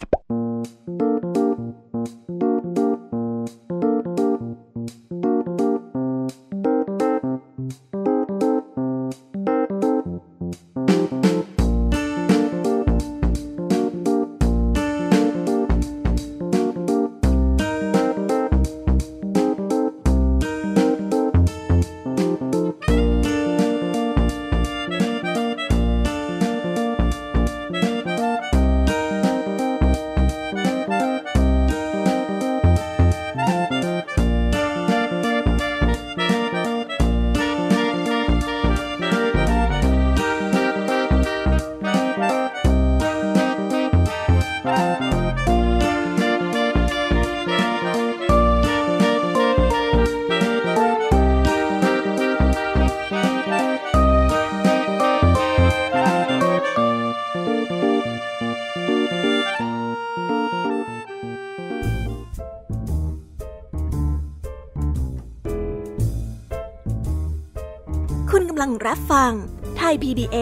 [0.00, 1.15] รั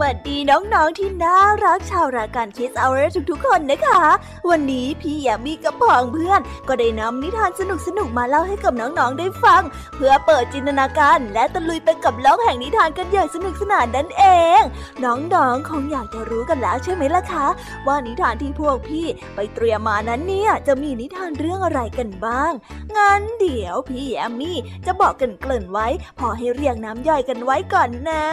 [0.00, 4.02] วัสดีน้องๆที่น่ารักชาวรายการคิสเอาร์ทุกๆคนนะคะ
[4.50, 7.62] วันนี้พี่ยามีกับพองเพื่อน ก็ได้นำนิทานส
[7.98, 9.62] นุกๆมาเล่าให้กับน้องๆได้ฟัง
[9.94, 14.24] เพื่อเปิดจินตนาการ และตะลุยไปกับโลกแห่งนิทานกันอย่างสนุกสนานนั่นเอ
[14.60, 14.62] ง
[15.04, 17.46] น้องๆคงอยากจะรู้กันแล้วใช่ไหมล่ะคะ
[17.86, 22.52] ว่านิทานที่พวกพี่ไปเตรียมมานั้นเนี่ยจะมีนิทานเรื่องอะไรกันบ้าง
[22.96, 25.86] งั้นเดี๋ยวพี่แอมมี่จะบอกกันเกริ่นไว้
[26.18, 28.24] พอให้เรียงน้ำย่อยกันไว้ก่อนนะ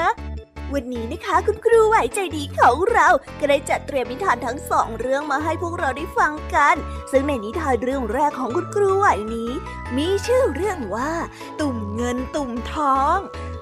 [0.74, 3.08] วันนี้นะคะคุณครูไหวใจดีของเรา
[3.40, 6.76] ก็ได้จัดเตรียมนิทานทั้งสองเรื่องมาให้พวกเราได้ฟังกัน
[7.12, 9.52] ซึ่งในนิทานเรื่องแรกของคุณครูไหวนี้
[9.98, 11.12] มีชื่อเรื่องว่า
[11.60, 13.18] ตุ่มเงินตุ่มทอง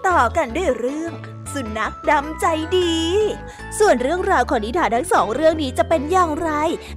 [0.08, 1.14] ต่อกันด้วยเรื่อง
[1.54, 2.46] สุนัขดำใจ
[2.78, 2.98] ดี
[3.80, 6.50] ส่วนเรื่องราวของนิทานทั้งสองเรื่องนี้จะเป็นอย่างไร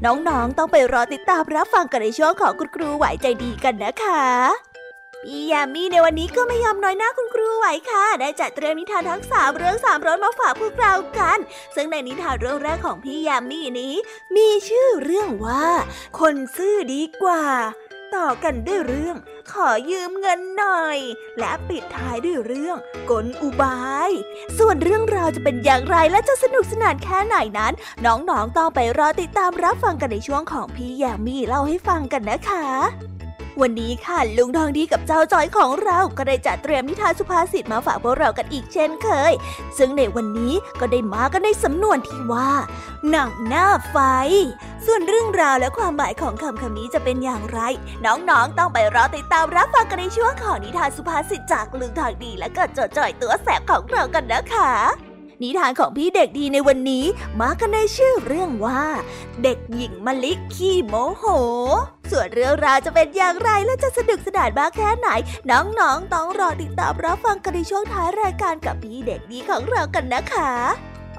[0.04, 4.75] น้องๆต้องไปรอติดตามรับฟังกันในช่วงของคุณครูไหวใจดีกันนะคะ
[5.28, 11.38] พี่ยามีในวันนี้ก็ไม่ยอมน้อยหน้าคุณครูไหวค่ะ ได้จัดเตรียมนิทานทั้งสามเรื่องสามรสมาฝากพวกเรากัน
[11.74, 13.94] ซึ่งในนิทานเรื่องแรกของพี่ยามีนี้
[14.36, 15.66] มีชื่อเรื่องว่า
[16.18, 17.44] คนซื่อดีกว่า
[18.14, 19.16] ต่อกันด้วยเรื่อง
[19.52, 20.98] ขอยืมเงินหน่อย
[21.38, 22.76] และปิดท้ายด้วยเรื่อง
[23.10, 24.10] กลอุบาย
[24.58, 27.72] ส่วนเรื่องราวจะเป็นอย่างไรและจะสนุกสนานแค่ไหนนั้น
[28.06, 32.66] น้องๆต้องไปรอติดตามรับฟังกันในช่วงของพี่ยามีเล่าให้ฟังกันนะคะ
[33.62, 39.32] วันนี้ค่ะลุงทองดีกับเจ้าจอยของเราก็ได้จัดเตรียมนิทานสุภาษิตมาฝากพวกเรากันอีกเช่นเคย
[39.78, 42.50] ซึ่งในวันนี้ก็ได้มากันในสำนวนที่ว่า
[43.08, 43.96] หนังหน้าไฟ
[44.86, 47.60] ส่วนเรื่องราวและความหมายของคำคำนี้จะเป็นอย่างไร
[48.06, 54.72] น้องๆต้องไปรอติดตามรับฟังกันในช่วงของนิทานสุภาษิตจากลุงทองดีและก็เจ้าจอยตัวแสบของเรากันนะคะ
[55.42, 57.04] นิทานของพี่เด็กดีในวันนี้
[57.40, 58.82] มากันในชื่อเรื่องว่า
[59.42, 61.24] เด็กหญิงมะลิขี้โมโห
[62.10, 65.08] ส่วนเรื่องราวจะเป็นอย่างไรและจะสนุกสนานมากแค่ไหน
[65.50, 70.50] น้องๆต้องรอติดตามรับฟังกันในช่วงท้ายรายการกับพี่เด็กดีของเรากันนะคะ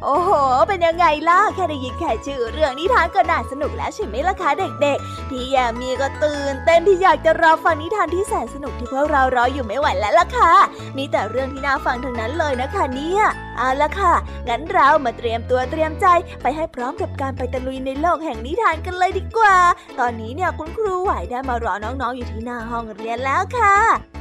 [0.03, 0.31] โอ้โห
[0.67, 10.53] เป็นยังไงล่ะ แค่ได้ยินแค่ชื่อเรื่องนิทานก็น่าสนุกแล้วใช่ไหมล่ะคะเด็กๆ พี่ยามีก็ตื่นเต้นที่อยากจะรอฟังนิทานที่แสนสนุกที่พวกเรารออยู่ไม่ไหวแล้วล่ะค่ะ
[10.97, 13.23] มีแต่เรื่องที่น่าฟังทั้งนั้นเลยนะคะเนี่ย
[13.57, 14.13] เอาละค่ะ
[14.47, 16.07] งั้นเรามาเตรียมตัวเตรียมใจ
[16.41, 19.57] ไปให้พร้อมกับการไปตะลุยในโลกแห่งนิทานกันเลยดีกว่า
[19.99, 23.77] ตอนนี้เนี่ยคุณครูไหวได้มารอน้องๆอยู่ที่หน้าห้องเรียนแล้วค่ะ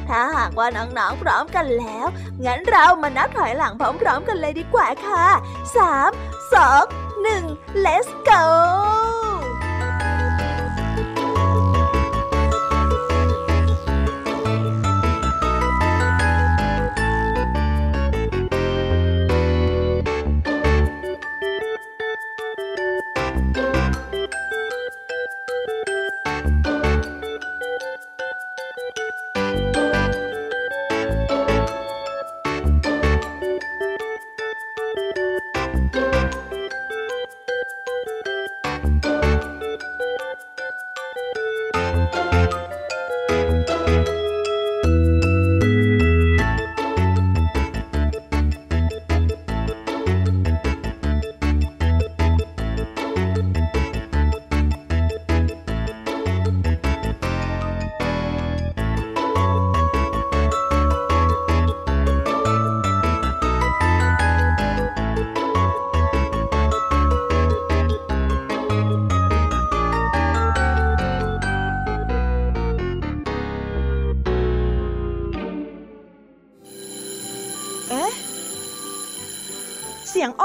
[0.09, 2.07] ถ้าหากว่าน้องๆพร้อมกันแล้ว
[2.45, 5.27] งั้นเรามานับถอยหลังพร้อมๆกันเลยดีกว่าค่ะ
[5.77, 6.11] สาม
[6.55, 6.85] สอง
[7.23, 7.45] หนึ่ง
[7.85, 8.43] let's go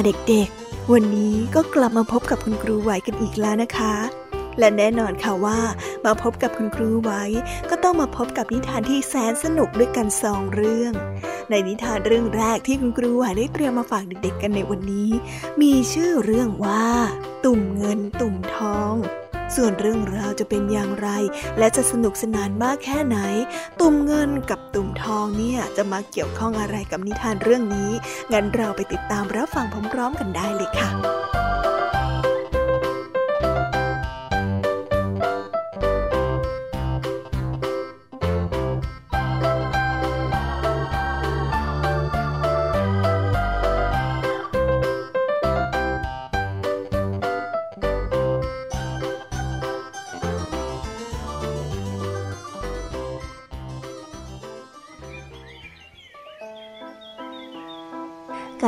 [0.00, 3.94] ค่ะเด็กๆ วันนี้ก็กลับมาพบกับคุณครูไหวกันอีกแล้วนะคะ
[4.58, 5.58] และแน่นอนค่ะว่า
[6.04, 7.12] มาพบกับคุณครูไหว
[7.70, 10.92] ก็ต้องมาพบกับนิทานที่แสนสนุกด้วยกันสองเรื่อง
[11.50, 15.10] ในนิทานเรื่องแรกที่คุณครูไหวได้เตรียมมาฝากเด็กๆ กันในวันนี้
[15.62, 16.86] มีชื่อเรื่องว่า
[17.44, 18.94] ตุ่มเงินตุ่มทอง
[19.56, 21.08] ส่วนเรื่องราวจะเป็นอย่างไร
[21.58, 23.18] และจะสนุกสนานมากแค่ไหน
[23.80, 27.90] ตุ่มเงินกับตุ่มทองเนี่ยจะมาเกี่ยวข้องอะไรกับนิทานเรื่องนี้
[28.32, 30.90] งั้นเราไปติดตามรับฟังพร้อมๆกันได้เลยค่ะ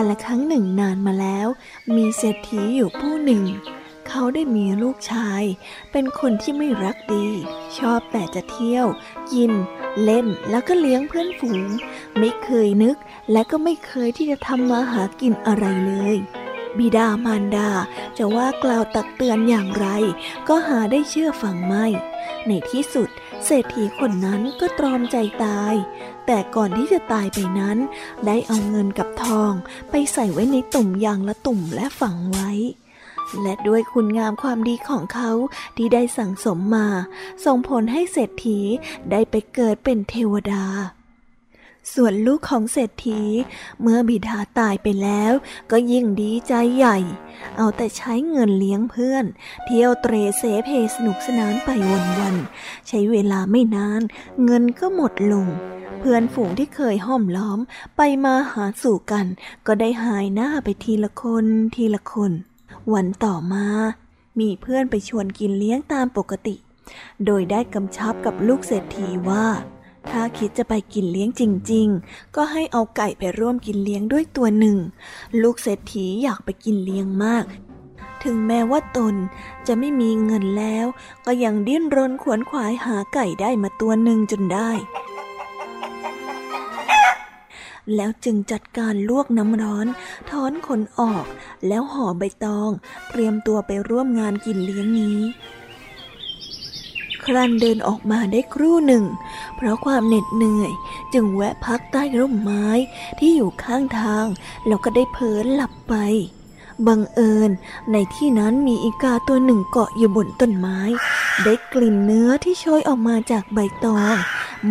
[0.02, 1.48] การละครั้งหนึ่งนานมาแล้ว
[1.96, 3.44] มีเศรษฐีอยู่ผู้หนึ่ง
[4.08, 5.42] เขาได้มีลูกชาย
[5.92, 7.26] เป็นคนที่ไม่รักดี
[7.78, 8.86] ชอบแต่จะเที่ยว
[9.32, 9.52] กิน
[10.02, 11.68] เล่นแล้วก็เลี้ยงเพื่อนฝูง
[12.18, 12.96] ไม่เคยนึก
[13.32, 16.16] และก็ไม่เคยที่จะทำมาหากินอะไรเลย
[16.78, 17.70] บิดามารดา
[18.18, 19.86] จะว่ากล่าวตักเตือนอย่างไร
[20.48, 21.86] ก็หาได้เชื่อฟังไม่
[22.46, 23.08] ในที่สุด
[23.44, 25.74] เศรษฐีคนนั้นก็ตรอมใจตาย
[26.32, 27.78] แต่ก่อนที่จะตายไปนั้น
[28.26, 29.52] ได้เอาเงินกับทอง
[29.90, 32.50] ไปใส่ไว้ในตุ่มยางละตุ่มและฝังไว้
[33.42, 35.30] และด้วยคุณงามความดีของเขา
[35.76, 36.88] ที่ได้สั่งสมมา
[37.44, 38.60] ส่งผลให้เศรษฐี
[39.10, 40.64] ได้ไปเกิดเป็นเทวดา
[41.94, 43.22] ส่วนลูกของเศรษฐี
[43.80, 45.32] เมื่อบิดาตายไปแล้ว
[45.70, 46.98] ก็ยิ่งดีใจใหญ่
[47.56, 49.24] เอาแต่ใช้เงินเลี้ยงเพื่อน
[49.64, 51.68] เที่ยวเตรเสเพสนุกสนานไป
[52.18, 54.02] วันๆใช้เวลาไม่นาน
[54.44, 55.46] เงินก็หมดลง
[55.98, 57.58] เพื่อนฝูงที่เคยห้อมล้อม
[57.96, 59.26] ไปมาหาสู่กัน
[59.66, 62.32] ก็ได้หายหน้าไปทีละคนทีละคน
[62.92, 63.66] วันต่อมา
[64.40, 66.56] มีเพื่อนไปชวนกินเลี้ยงตามปกติ
[67.26, 69.46] โดยได้กำชับกับลูกเศรษฐีว่า
[70.08, 71.42] ถ้าคิดจะไปกินเลี้ยงจ
[71.72, 74.76] ริง ๆ ก็ให้เอาไก่ไปร่วมกินเลี้ยงด้วยตัวหนึ่ง
[75.42, 77.44] ลูกเศรษฐีอยากไปกินเลี้ยงมาก
[78.24, 79.14] ถึงแม้ว่าตน
[79.66, 80.86] จะไม่มีเงินแล้ว
[81.26, 84.70] ก็ยังดิ้นรนขวนขวายหาไก่ได้มาตัวหนึ่งจนได้
[87.96, 89.86] แล้วจึงจัดการลวกน้ำร้อน
[90.30, 91.24] ถอนขนออก
[91.66, 92.70] แล้วห่อใบตอง
[93.10, 95.18] เตรียมตัวไปร่วมงานกินเลี้ยงนี้
[97.26, 99.04] ครั้นเดินออกมาได้ครู่หนึ่ง
[99.56, 100.72] เพราะความเหน็ดเหนื่อย
[101.12, 102.66] จึงแวะพักใต้ร่มไม้
[103.18, 104.26] ที่อยู่ข้างทาง
[104.66, 105.94] แล้วก็ได้เผลอหลับไป
[106.86, 107.50] บังเอิญ
[107.92, 110.78] ในที่นั้นมีอีกาตัวหนึ่งเกาะอยู่บนต้นไม้
[111.44, 114.14] ได้กลิ่นเนื้อที่โชยออกมาจากใบตอง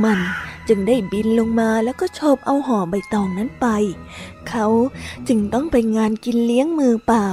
[0.03, 0.20] มัน
[0.68, 3.68] จึงได้บินลงมาแล้วก็ชอบเอาห่อใบตองนั้นไป
[4.50, 4.68] เขา
[5.27, 7.27] จึงต้องไปงานกินเลี้ยงมือเปล่า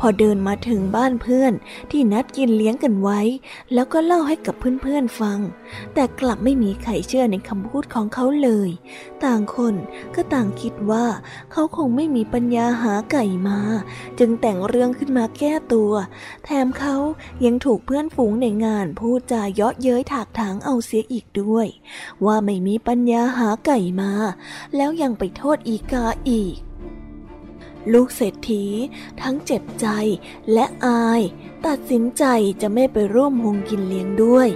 [0.00, 1.52] พอเดินมาถึงบ้านเพื่อน
[1.90, 3.20] ที่นัดกินเลี้ยงกันไว้
[3.74, 5.38] แล้วก็เล่าให้กับเพื่อนๆฟัง
[5.94, 8.70] แต่กลับไม่มีใครเชื่อในคำพูดของเขาเลย
[9.24, 9.74] ต่างคน
[10.14, 11.06] ก็ต่างคิดว่า
[11.52, 13.60] เขาคงไม่มีปัญญาหาไก่มา
[14.18, 15.92] จึงแต่งเรื่องขึ้นมาแก้ตัว
[16.44, 16.96] แถมเขา
[17.44, 21.66] ยังถูกเพื่อนฝูงในงานพูดจาเยาะเย้ยถากถางเอาเสียอีกด้วย
[22.24, 24.12] ว่าไม่มีปัญญาหาไก่มา
[24.76, 26.56] แล้วยังไปโทษอีกาอีก
[27.92, 28.64] ลูกเศรษฐี
[29.22, 29.86] ทั้งเจ็บใจ
[30.52, 31.22] และอาย
[31.66, 32.24] ตัดสินใจ
[32.62, 34.48] จะไม่ไปร่วมวงกินเลี้ยงด้วย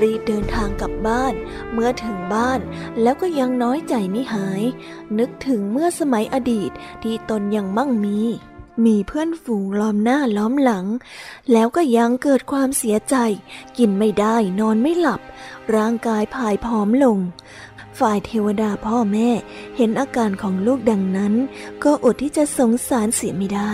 [0.00, 1.34] รีบเดินทางกลับบ้าน
[1.72, 2.60] เมื่อถึงบ้าน
[3.02, 4.62] แล้วก็ยังน้อยใจไม่หาย
[5.18, 6.70] นึกถึงเมื่อสมัยอดีต
[7.02, 8.20] ที่ตนยังมั่งมี
[8.84, 10.86] มีเพื่อนฝูงล้อมหน้าล้อมหลัง
[11.52, 13.16] แล้วก็ยังเกิดความเสียใจ
[13.78, 15.20] กินไม่ได้นอนไม่หลับ
[15.76, 17.18] ร่างกายผายผอมลง
[17.98, 19.30] ฝ่ายเทวดาพ่อแม่
[19.76, 21.34] เห็นอาการของลูกดังนั้น
[21.84, 23.72] ก็อดที่จะสงสารเสียไม่ได้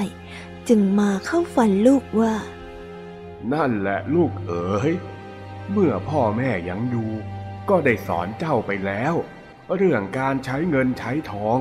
[0.68, 2.34] จึงมาเข้าฝันลูกว่า
[3.52, 4.92] นั่นแหละลูกเอ๋ย
[5.72, 7.10] เมื่อพ่อแม่ยังอยู่
[7.68, 9.14] ก็ได้สอนเจ้าไปแล้ว
[9.76, 11.58] เรื่องการใช้เงินใช้ทอง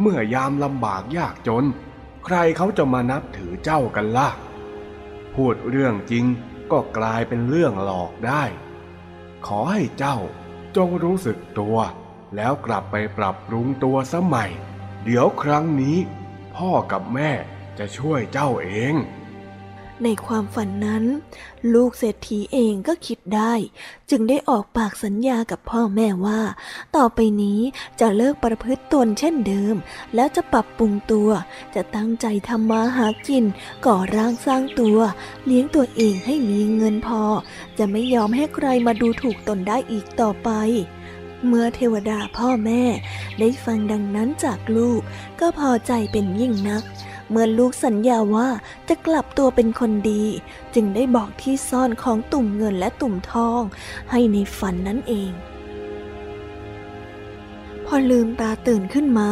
[0.00, 1.64] เมื่อยามลำบากยากจน
[2.24, 4.28] ใครเขาจะมานับถือเจ้ากันล่ะ
[5.34, 6.24] พูดเรื่องจริง
[6.72, 8.42] ก็กลายเป็นเรื่องหลอกได้
[9.46, 10.16] ขอให้เจ้า
[10.78, 11.76] จงรู้สึกตัว
[12.36, 14.52] แล้วกลับไปปรับปรุงตัวสมัย
[15.04, 15.98] เดี๋ยวครั้งนี้
[16.56, 17.30] พ่อกับแม่
[17.78, 18.94] จะช่วยเจ้าเอง
[20.04, 21.04] ในความฝันนั้น
[21.74, 23.52] ลูกเศรษฐีเองก็คิดได้
[24.10, 26.40] จึงได้ออกปากสัญญากับพ่อแม่ว่า
[26.96, 27.60] ต่อไปนี้
[28.00, 29.74] จะเลิกประพฤติตนเช่นเดิม
[30.14, 31.30] แล้วจะปรับปรุงตัว
[31.74, 33.44] จะตั้งใจทำมาหากิน
[33.86, 34.98] ก่อร่างสร้างตัว
[35.44, 37.22] เลี้ยงตัวเองให้มีเงินพอ
[37.78, 40.50] จะไม่ยอมให้ใครมาดูถูกตนได้อีกต่อไป
[41.46, 42.82] เมื่อเทวดาพ่อแม่
[43.38, 45.00] ได้ฟังดังนั้นจากลูก
[45.40, 46.82] ก็พอใจเป็นยิ่งนัก
[47.30, 48.48] เมื่อลูกสัญญาว่า
[48.88, 50.24] จะกลับตัวเป็นคนดี
[50.74, 53.62] จึงได้บอกที่ซ่อนของตุ่มเงินและตุ่มทอง
[54.10, 55.32] ให้ในฝันนั่นเอง
[57.92, 59.28] พอลืมตาตื่นขึ้นมา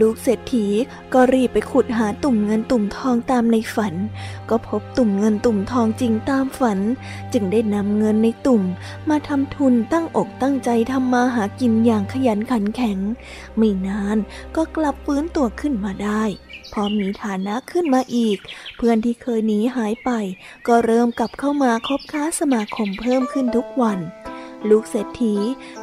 [0.00, 0.66] ลูกเศรษฐี
[1.14, 3.94] ก็รีบไปขุดหาตุ่มเงินตุ่มทองตามในฝัน
[4.50, 6.78] ก็พบตุ่มเงินตุ่มทองจริงตามฝัน
[7.32, 8.62] จึงได้นำเงินในตุ่ม
[9.08, 12.98] มาทำทุนตั้งอกตั้งใจทำมาหากินอย่างขยันขันแข็ง
[13.56, 14.16] ไม่นาน
[14.56, 16.22] ก็กลับฟื้นตัวขึ้นมาได้
[16.78, 18.38] พอมีฐานะขึ้นมาอีก
[18.76, 20.10] เพื่อนที่เคยหนีหายไป
[20.66, 23.98] ก็เริ่มกลับเข้ามาคบค้าสมาคมเพิ่มขึ้นทุกวัน
[24.70, 25.34] ลูกเศรษฐี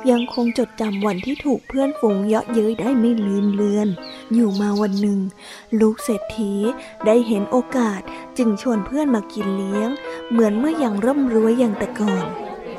[0.09, 3.87] ยังคงจดจำวันที่ถูกเพื่อนฝูงเยาะเย้ยได้ไม่ลืมเลือน
[4.33, 5.19] อยู่มาวันหนึ่ง
[5.79, 6.53] ลูกเศรษฐี
[7.05, 8.01] ได้เห็นโอกาส
[8.37, 9.89] จึงชวนเพื่อนมากินเลี้ยง
[10.29, 12.25] เหมือนเมื่อยังร่ำรวยอย่างแต่ก่อน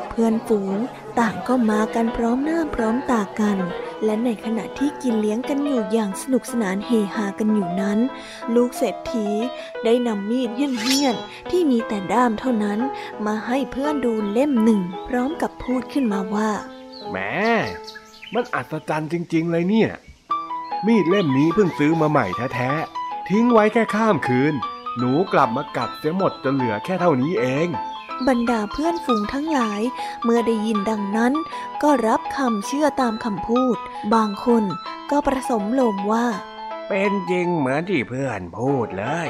[0.08, 0.76] เพื่อนฝูง
[1.18, 3.58] ต่างก็มากันพร้อมหน้าพร้อมตากัน
[4.04, 7.98] และในขณะที่กินเลี้ยงกันอยู่อย่างสนุกสนานเฮฮากันอยู่นั้น
[8.54, 9.28] ลูกเศรษฐี
[9.84, 12.80] ได้นำมีดเหี้ยนๆที่มีแต่ด้ามเท่านั้น
[13.26, 16.50] มาให้เพื่อนดูเล่มหนึ่ง พร้อมกับพูดขึ้นมาว่า
[17.10, 17.16] แหม
[18.34, 19.90] มันอัศจรรย์จริง ๆ เลยเนี่ย
[20.86, 24.54] มีดเล่มนี้เพิ่งซื้อมาใหม่แท้ๆทิ้งไว้แค่ข้ามคืน
[24.98, 27.68] หนูกลับมากัดเสียหมดจนเหลือแค่เท่านี้เอง
[28.28, 29.80] บรรดาเพื่อนฝูงทั้งหลาย
[30.22, 31.32] เมื่อได้ยินดังนั้น
[31.82, 33.76] ก็รับคำเชื่อตามคำพูด
[34.14, 34.64] บางคน
[35.10, 36.26] ก็ประสมลมว่า
[36.88, 39.26] เป็นจริงเหมือนที่เพื่อนพูดเลย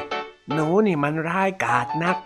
[0.52, 2.16] หนูนี่มันร้ายกาจนัก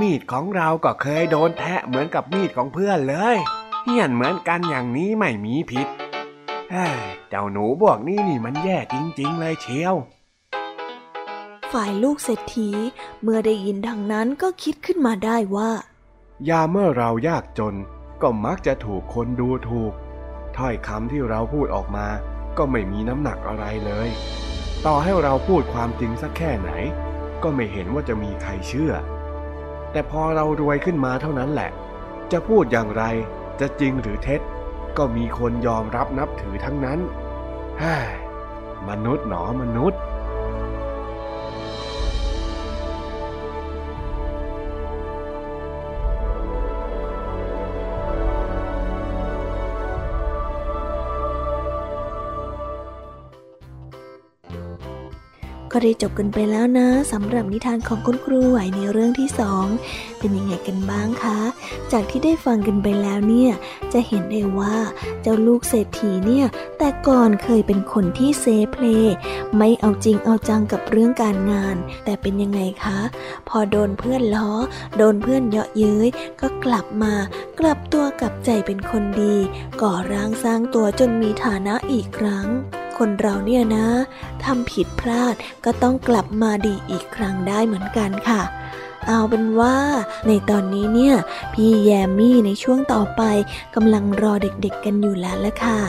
[0.00, 3.36] มีดของเราก็เคยโดนแทะเหมือนกับมีดของเพื่อนเลย
[3.84, 5.88] เหี้ยนเหมือนกันอย่างนี้ไม่มีผิด
[6.70, 6.86] เฮ้
[7.28, 9.94] เจ้าหนูพวกนี้นี่มันแย่จริง ๆ เลยเชียว
[11.80, 12.70] ฝ่ายลูกเศรษฐี
[13.22, 15.70] เมื่อได้ยินดังนั้นก็คิดขึ้นมาได้ว่า
[16.48, 17.74] ยาเมื่อเรายากจน
[18.22, 19.92] ก็มักจะถูกคนดูถูก
[20.56, 22.06] ถ้อยคำที่เราพูดออกมา
[22.58, 24.08] ก็ไม่มีน้ำหนักอะไรเลย
[24.86, 26.70] ต่อให้เราพูดความจริงสักแค่ไหน
[27.42, 28.92] ก็ไม่เห็นว่าจะมีใครเชื่อ
[29.92, 31.70] แต่พอเรารวยขึ้นมาเท่านั้นแหละ
[32.32, 33.04] จะพูดอย่างไร
[33.60, 34.40] จะจริงหรือเท็จ
[34.98, 36.98] ก็มีคนยอมรับนับถือทั้งนั้น
[37.82, 38.08] ฮ้ย
[38.88, 40.00] มนุษย์หนอมนุษย์
[55.74, 59.66] ก็ได้จบกันไปแล้วนะสำหรับนิทานของคุณครูไหวในเรื่องที่สอง
[60.18, 61.38] เป็นยังไงกันบ้างคะ
[61.92, 63.52] จากที่ได้ฟังกันไปแล้วเนี่ย
[63.92, 64.76] จะเห็นได้ว่า
[65.22, 66.46] เจ้าลูกเศรษฐีเนี่ย
[66.78, 68.84] แต่ก่อนเคยเป็นคนที่เซเพล
[69.58, 73.00] ไม่เอาจริงเอาจังกับเรื่องการงาน แต่เป็นยังไงคะ
[73.48, 74.50] พอโดนเพื่อนล้อ
[74.96, 76.08] โดนเพื่อนเยาะเย้ย
[76.40, 77.14] ก็กลับมา
[77.60, 79.36] กลับตัวกลับใจเป็นคนดี
[79.82, 82.48] ก่อร่างสร้างตัวจนมีฐานะอีกครั้ง
[82.98, 83.86] คนเราเนี่ยนะ
[84.44, 85.34] ทำผิดพลาด
[85.64, 88.42] ก็ต้องกลับมาดีอีกครั้งได้เหมือนกันค่ะ
[89.08, 89.76] เอาเป็นว่า
[90.26, 91.14] ในตอนนี้เนี่ย
[91.54, 93.22] พี่แยมมี่ในช่วงต่อไป
[93.74, 95.80] กำลังรอเด็กๆกันอยู่แล้วละค่ะ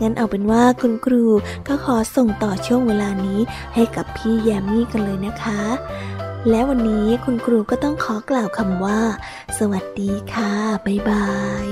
[0.00, 1.24] งั้นเอาเป็นว่าคุณครู
[1.68, 3.40] ก็ขอส่งต่อช่วงเวลานี้
[3.74, 5.60] ให้กับพี่แยมมี่กันเลยนะคะ
[6.48, 9.00] และวันนี้คุณครูก็ต้องขอกล่าวคำว่า
[9.58, 10.52] สวัสดีค่ะ
[10.86, 11.28] บ๊ายบา
[11.64, 11.66] ย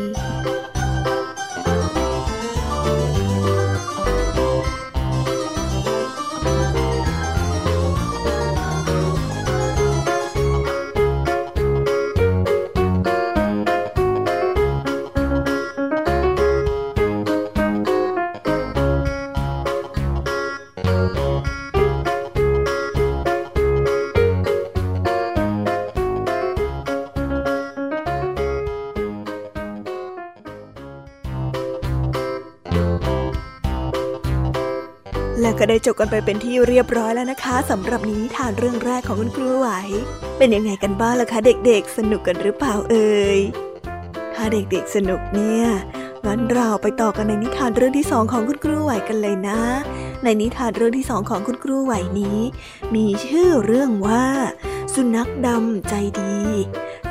[35.58, 39.68] ก็ได้จบกันไปเป็นที่เรียบร้อยแล้วนะคะสำหรับนิทานเรื่องแรกของคุณครูไหว
[40.38, 43.38] เป็นยังไงกันบ้างล่ะคะเด็กๆ สนุกกันหรือเปล่าเอ่ย
[44.34, 45.64] ถ้าเด็กๆสนุกเนี่ย
[46.26, 49.60] งั้นเราไปต่อกันในนิทานเรื่องที่สองของคุณครูไหวกันเลยนะ
[50.24, 52.38] ในนิทานเรื่องที่สองของคุณครูไหวนี้
[52.94, 54.26] มีชื่อเรื่องว่า
[54.94, 56.38] สุนัขดำใจดี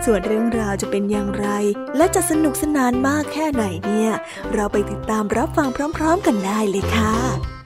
[0.05, 1.47] ส่วนเรื่องราวจะเป็นอย่างไร
[1.97, 4.11] และจะสนุกสนานมากแค่ไหนเนี่ย
[4.53, 7.56] เราไปติดตามรับฟังพร้อม ๆ กันได้เลยค่ะ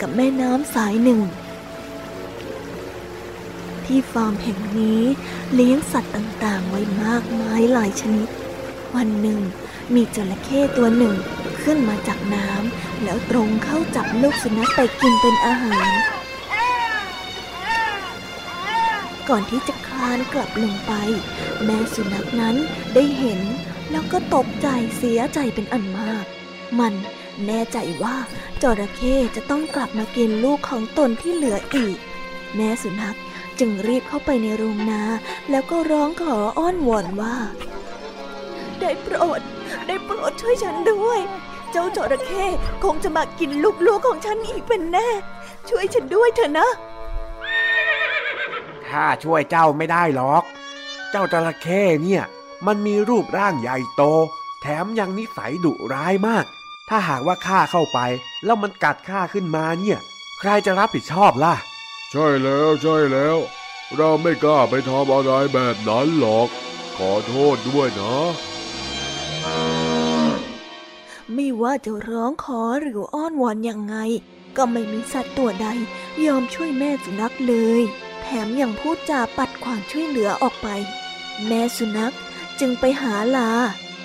[0.00, 1.20] กับแม่น้ำสายหนึ่ง
[3.84, 5.02] ที่ฟาร์มแห่งนี้
[5.54, 8.28] เลี้ยงสัตว์ต่างๆ ไว้มากมายหลายชนิด
[8.96, 9.40] วันหนึ่ง
[9.94, 11.14] มีจระเข้ตัวหนึ่ง
[11.62, 15.90] ขึ้นมาจากน้ำแล้วตรงเข้าจับลูกสุนัขไปกินเป็นอาหาร
[19.28, 20.92] ก่อนที่จะคลานกลับลงไป
[21.64, 22.56] แม่สุนัขนั้น
[22.94, 23.40] ได้เห็น
[23.90, 26.24] แล้วก็ตกใจเสียใจเป็นอันมาก
[26.78, 26.94] มัน
[27.46, 28.16] แน่ใจว่า
[28.62, 31.98] จระเข้จะต้องกลับมากินลูกของตนที่เหลืออีก
[32.56, 33.16] แม่สุนัข
[33.58, 35.02] จึงรีบเข้าไปในโรงนา
[35.50, 37.36] แล้วก็ร้องขออ้อนวอนว่า
[38.80, 39.40] ได้โปรด
[39.86, 41.20] ได้โปรดช่วยฉันด้วย
[41.70, 42.44] เจ้าจระเข้
[42.84, 43.50] คงจะมากิน
[43.86, 45.08] ลูกๆของฉันอีกเป็นแน่
[45.68, 46.68] ช่วยฉันด้วยเถอะนะ
[48.88, 50.42] ข้าช่วยเจ้าไม่ได้หรอก
[51.10, 52.22] เจ้าจระเข้เนี่ย
[52.66, 54.02] มันมีรูปร่างใหญ่โต
[54.60, 56.44] แถมยังนิสัยดุร้ายมาก
[56.88, 57.98] ถ้าหากว่าข้าเข้าไป
[58.44, 59.98] แล้วมันกัดข้าขึ้นมาเนี่ย
[60.38, 61.54] ใครจะรับผิดชอบล่ะ
[62.10, 63.36] ใช่แล้วใช่แล้ว
[63.96, 66.48] เราไม่กล้าไปทำอะไรแบบนั้นหรอก
[66.96, 68.16] ขอโทษด้วยนะ
[71.34, 73.96] ไม่ว่าจะร้องขอหรืออ้อนวอนยังไง
[74.56, 75.68] ก็ไม่มีสัตว์ตัวใด
[76.26, 77.82] ยอมช่วยแม่สุนัขเลย
[78.22, 80.68] แถมยังพูดจาปัดความช่วยเหลือออกไป
[81.46, 82.14] แม่สุนัข
[82.60, 83.50] จึงไปหาลา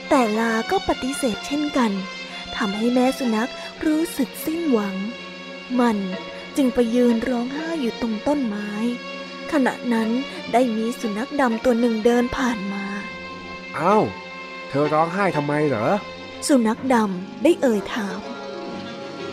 [0.09, 1.91] แต่ลาก็ปฏิเสธเช่นกัน
[2.57, 3.49] ทำให้แม่สุนัข
[3.85, 4.95] รู้สึกสิ้นหวัง
[5.79, 5.97] มัน
[6.57, 8.69] จึงไปยืนร้องไห้อยู่ตรงต้นไม้
[9.51, 10.09] ขณะนั้น
[10.53, 12.85] ได้มีสุนัขดำตัวหนึ่งเดินผ่านมา
[13.75, 13.97] เอ้า
[14.69, 15.87] เธอร้องไห้ทำไมเหรอ
[16.47, 18.19] สุนัขดำได้เอ่ยถาม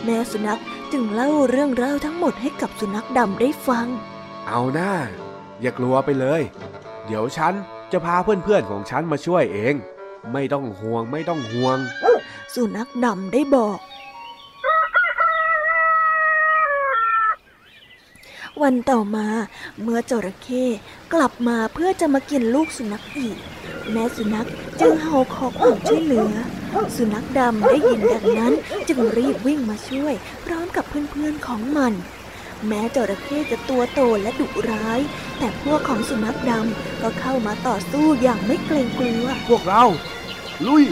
[0.03, 3.87] แม่สุนัขจึงเล่าเรื่องราวทั้งหมดให้กับสุนัขดำได้ฟัง
[4.47, 4.93] เอาหน้า
[5.61, 6.41] อย่ากลัวไปเลย
[7.05, 7.53] เดี๋ยวฉัน
[7.91, 9.75] จะพาเพื่อนๆของฉันมาช่วยเอง
[10.33, 11.77] ไม่ต้องห่วงไม่ต้องห่วง
[12.53, 13.79] สุนัขดำได้บอก
[18.61, 19.27] วันต่อมา
[19.81, 20.65] เมื่อจระเข้
[21.13, 23.37] กลับมาเพื่อจะมากินลูกสุนัขอีก
[23.91, 24.47] แม่สุนัข
[24.79, 26.31] จึงเห่าขอความช่วยเหลือ
[26.95, 28.53] สุนัขดำได้ยินดังนั้น
[28.87, 30.13] จึงรีบวิ่งมาช่วย
[30.45, 31.93] พร้อมกับเพื่อนๆของมัน
[32.67, 34.99] แม้จระเข้จะตัวโตและดุร้าย
[35.37, 39.83] แต่พวกของสุนัขดำก็เข้ามาต่อสู้อย่างไม่เกรงกลัว พวกเรา
[40.67, 40.85] ลุย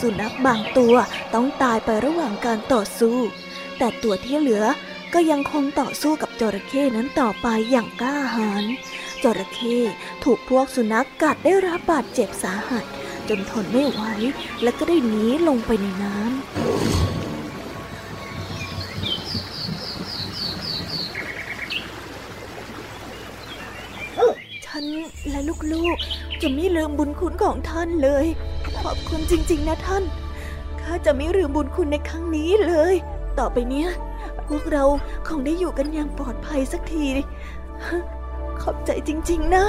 [0.00, 0.94] สุนัขบางตัว
[1.34, 3.16] ต้องตายไประหว่างการต่อสู้
[3.78, 4.64] แต่ตัวที่เหลือ
[5.14, 8.64] ก็ยังคงต่อสู้กับจระเข้นั้นต่อไปอย่างกล้าหาญ
[9.22, 9.78] จระเข้
[10.24, 12.84] ถูกพวกสุนัขกัดได้รับบาดเจ็บสาหัส
[13.28, 14.02] จนทนไม่ไหว
[14.62, 16.26] และก็ได้หนีลงไปในน้ำ
[24.66, 24.81] ฉัน
[25.30, 25.40] และ
[25.72, 28.26] ลูกๆ จะไม่ลืมบุญคุณของท่านเลย
[28.80, 30.04] ขอบคุณจริง ๆ นะท่าน
[30.80, 32.94] ข้าจะไม่ลืมบุญคุณในครั้งนี้เลย
[33.38, 33.88] ต่อไปเนี้ย
[34.48, 34.84] พวกเรา
[35.28, 37.06] คงได้อยู่กันอย่างปลอดภัยสักที
[38.60, 39.64] ขอบใจจริง ๆ นะ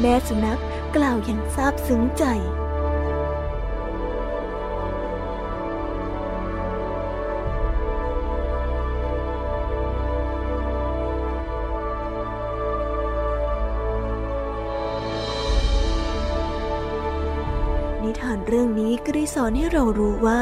[0.00, 0.60] แม่สุนัข
[0.96, 20.40] กล่าวอย่างซาบซึ้งใจานเรื่องนี้ก็ได้สอนให้เรารู้ว่า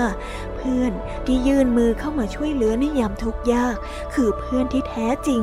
[0.57, 0.93] เพื่อน
[1.27, 3.77] ที่ยื่นมือเข้ามาช่วยเหลือในยามทุกข์ยาก
[4.15, 5.43] คือเพื่อนที่แท้จริง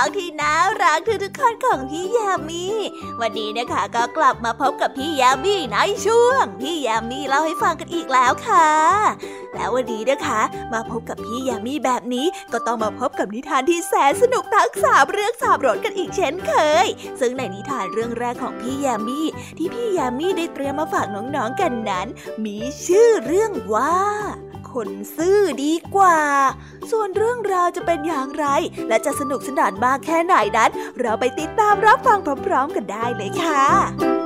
[0.00, 2.64] องที่น่ารักทุกๆคนของพี่ยามี
[3.20, 8.70] วันนี้นะคะก็กลับมาพบกับพี่ยามีในช่วง พี่ยามีเล่าให้ฟังกันอีกแล้วค่ะ
[9.54, 10.40] แล้ววันนี้นะคะ
[10.72, 16.52] มาพบกับพี่ยามีแบบนี้ก็ต้องมาพบกับนิทานที่แสนสนุกทั้งสามเรื่องสามรสกันอีกเช่นเค
[16.84, 16.86] ย
[17.20, 19.20] ซึ่งในนิทานเรื่องแรกของพี่ยามี
[19.58, 22.06] ที่พี่ยามีได้เตรียมมาฝากน้องๆกันนั้น
[22.44, 23.96] มีชื่อเรื่องว่า
[24.74, 26.18] คนซื่อดีกว่า
[26.90, 28.46] ส่วนเรื่องราวจะเป็นอย่างไร
[28.88, 34.19] และจะสนุกสนานมากแค่ไหนนั้น เราไปติดตามรับฟังพร้อมๆกันได้เลยค่ะ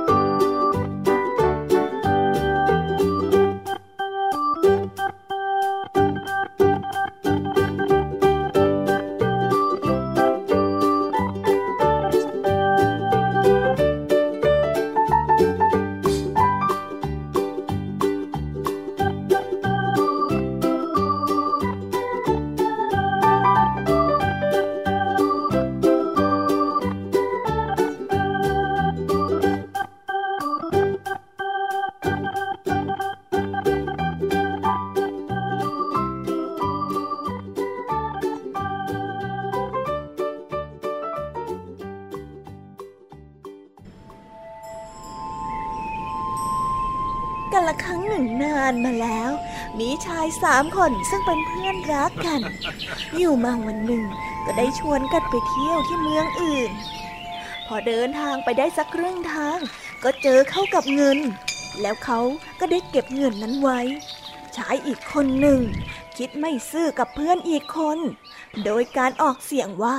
[50.55, 52.41] ายสามคนซึ่งเป็นเพื่อนรักกัน
[53.17, 54.03] อยู่มาวันหนึ่ง
[54.45, 56.71] ก็ได้ชวนกันไปเที่ยวที่เมืองอื่น
[57.67, 59.59] พอเดินทางไปได้สักครึ่งทาง
[60.03, 61.19] ก็เจอเข้ากับเงิน
[61.81, 62.19] แล้วเขา
[62.59, 63.79] ก็ได้เก็บเงินนั้นไว้
[64.55, 65.59] ชายอีกคนหนึ่ง
[66.17, 67.97] คิดไม่ซื่อกับเพื่อนอีกคน
[68.65, 69.97] โดยการออกเสียงว่า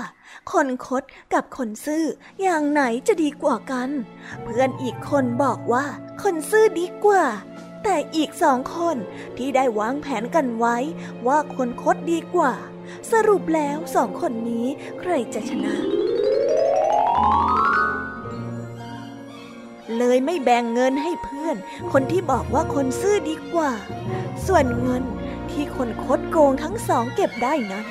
[0.52, 1.02] คนคด
[1.34, 2.04] กับคนซื่อ
[2.42, 3.90] อย่างไหนจะดีกว่ากัน
[4.44, 5.84] เพื่อนอีกคนบอกว่า
[6.22, 7.24] คนซื่อดีกว่า
[7.88, 8.96] แต่อีกสองคน
[9.36, 10.76] ที่ได้วางแผนกันไว้
[11.26, 12.52] ว่าคนคดดีกว่า
[13.12, 14.66] สรุปแล้วสองคนนี้
[15.00, 15.74] ใครจะชนะ
[19.98, 21.56] เลยไม่แบ่งเงินให้เพื่อน
[21.92, 23.72] คนที่บอกว่าคนซื่อดีกว่า
[24.46, 25.04] ส่วนเงิน
[25.50, 27.86] ที่คนคดโกงทั้งสองเก็บได้นั้น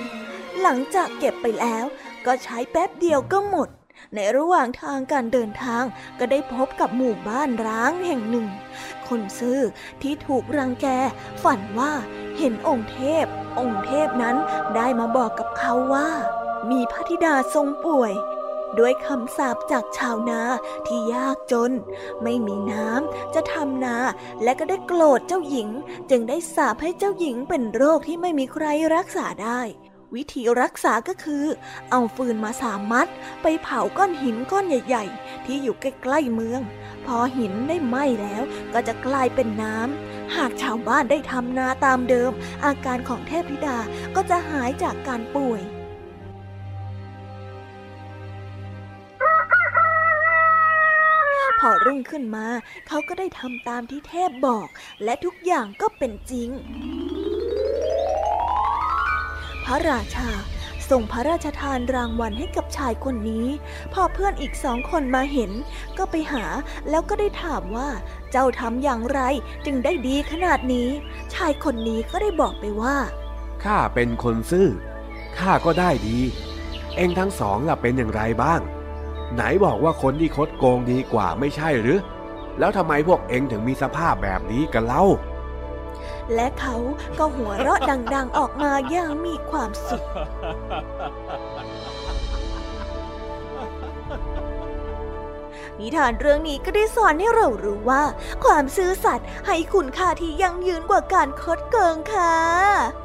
[0.62, 1.86] หลังจากเก็บไปแล้ว
[2.26, 3.70] ก็ใช้แป๊บเดียวก็หมด
[4.16, 5.84] ในระหว่างทางการเดินทาง
[6.20, 8.48] ก็ได้พบกับหมู่บ้านร้างแห่งหนึ่ง
[9.08, 9.62] คนซื่อ
[10.02, 10.88] ที่ถูกรังแก
[11.44, 11.92] ฝันว่า
[12.38, 13.26] เห็นองค์เทพ
[13.60, 14.36] องค์เทพนั้น
[14.76, 16.10] ได้มาบอกกับเขาว่า
[16.72, 18.14] มีพระธิดาทรงป่วย
[18.80, 20.42] ด้วยคำสาปจากชาวนา
[20.88, 21.72] ที่ยากจน
[22.24, 23.98] ไม่มีน้ำจะทำนา
[24.44, 25.70] และก็ได้โกรธเจ้าหญิง
[26.10, 29.62] จึงได้สาปให้เจ้าหญิงเป็นโรคที่ไม่มีใครรักษาได้
[30.16, 31.46] วิธีรักษาก็คือ
[31.92, 33.08] เอาฟืนมาสามมัด
[33.42, 36.62] ไปเผาก้อนหินก้อนใหญ่ ๆ ที่อยู่ใกล้ๆเมือง
[37.06, 42.32] พอหินได้ไหม้แล้วก็จะกลายเป็นน้ำ หากชาวบ้านได้ทำนาตามเดิม
[42.66, 43.80] อาการของเทพธิดา
[44.16, 45.62] ก็จะหายจากการป่วย
[51.60, 52.48] พอรุ่งขึ้นมา
[52.88, 54.68] เขาก็ได้ทำตามที่เทพบอก
[55.04, 56.50] และทุกอย่างก็เป็นจริง
[59.66, 60.30] พระราชา
[60.90, 63.48] ส่งพระราชทานรางวัลให้กับชายคนนี้
[63.94, 65.52] พอเพื่อนอีกสองคนมาเห็น
[65.98, 66.46] ก็ไปหา
[66.90, 67.90] แล้วก็ได้ถามว่า
[68.32, 69.20] เจ้าทำอย่างไร
[69.66, 70.90] จึงได้ดีขนาดนี้
[71.34, 72.98] ชายคนนี้ก็ได้บอกไปว่า
[73.64, 74.68] ข้าเป็นคนซื่อ
[75.38, 76.20] ข้าก็ได้ดี
[76.96, 78.62] เองทั้งสองล่ะเป็นอย่างไรบ้าง
[79.34, 82.00] ไหนบอกว่าคนที่คดโกงดีกว่าไม่ใช่หรือ
[82.60, 85.04] แล้วทำไมพวกเองถึงมีสภาพแบบนี้กันเล่า
[86.34, 86.76] และเขา
[87.20, 87.80] ก็หัวเราะ
[88.14, 90.04] ดัง ๆออกมาอย่างมีความสุข
[95.80, 98.04] นิทานเรื่องนี้ก็ได้สอนให้เรารู้ว่า
[98.46, 103.05] ความซื่อสัตย์ให้คุณค่าที่ยั่งยืนกว่าการคดเกิงค่ะ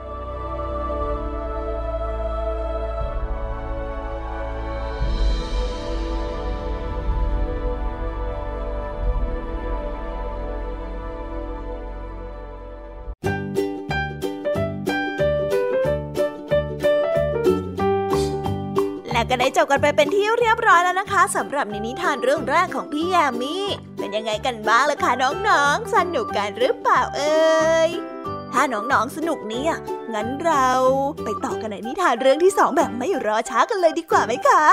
[19.31, 23.67] ก็ได้จบกันไปเป็นที่เรียบร้อยแล้วนะคะสำหรับในนิทานเรื่องแรกของพี่ยมมี่
[23.99, 25.13] เป็นยังไงกันบ้างล่ะคะ
[25.49, 27.91] น้องๆ สนุกกันหรือเปล่าเอ่ย
[28.53, 29.73] ถ้าน้องๆสนุกเนี่ย
[30.15, 30.69] งั้นเรา
[31.23, 34.65] ไปต่อกันในนิทานเรื่องที่สองแบบไม่รอช้ากันเลยดีกว่าไหมคะ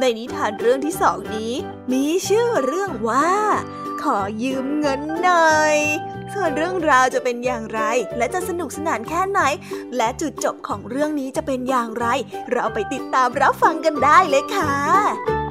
[0.00, 1.52] ในนิทานเรื่องที่สองนี้
[1.92, 3.30] มีชื่อเรื่องว่า
[4.02, 5.76] ขอยืมเงินหน่อย
[6.34, 7.80] ส่วนเรื่องราวจะเป็นอย่างไร
[8.18, 9.40] และจะสนุกสนานแค่ไหน
[9.96, 12.06] และจุดจบของเรื่องนี้จะเป็นอย่างไร
[12.52, 15.45] เราไปติดตามรับฟังกันได้เลยค่ะ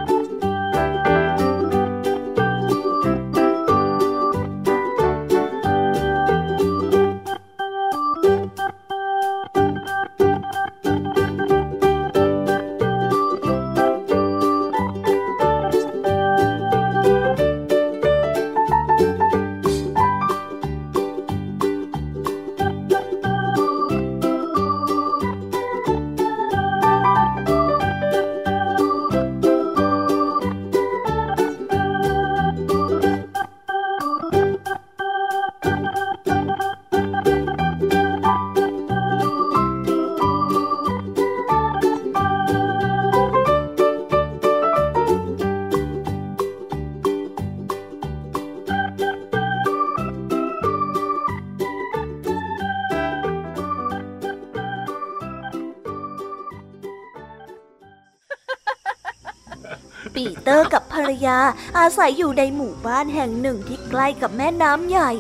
[61.77, 65.11] อาศัยอยู่ในหมู่บ้านแห่งหนึ่งที่ใกล้กับแม่น้ำใหญ่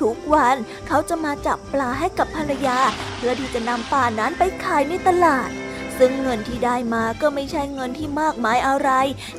[0.00, 2.78] ทุกวันเขาจะมาจับปลาให้กับภรรยา
[3.16, 5.50] เพื่อที่จะนำปลานั้นไปขายในตลาด
[5.98, 8.90] ซึ่งเงินที่ได้มาก็ไม่ใช่เงินที่มากมายอะไร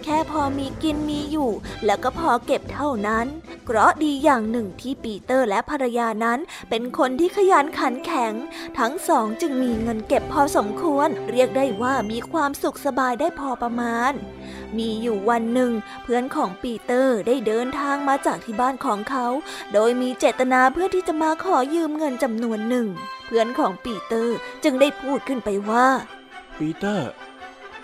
[0.04, 1.52] แค่พอมีกินมีอยู่
[1.86, 3.26] แล้วก็พอเก็บเท่านั้น
[3.66, 8.34] เพราะดีอย่างหนึ่งที่ปีเตอร์และภรรยานั้น เป็นคนที่ขยันขันแข็ง
[8.80, 14.14] ทั้งสองจึงมีเงินเก็บพอสมควร เรียกได้ว่ามีความสุขสบายได้พอประมาณ
[14.78, 15.72] มีอยู่วันหนึ่ง
[16.04, 19.28] เพื่อนของปีเตอร์ได้เดินทางมาจากที่บ้านของเขา
[19.74, 22.88] โดยมีเจตนาเพื่อที่จะมาขอยืมเงินจำนวนหนึ่ง
[23.26, 25.88] เพื่อนของปีเตอร์จึงได้พูดขึ้นไปว่า
[26.58, 27.10] ปีเตอร์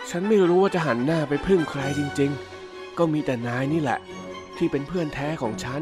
[0.10, 2.32] ฉันไม่รู้ว่าจะหันหน้าไปพึ่งใครจริง
[2.64, 4.00] ๆ ก็มีแต่นายนี่แหละ
[4.58, 5.82] ที่เป็นเพื่อนแท้ของฉัน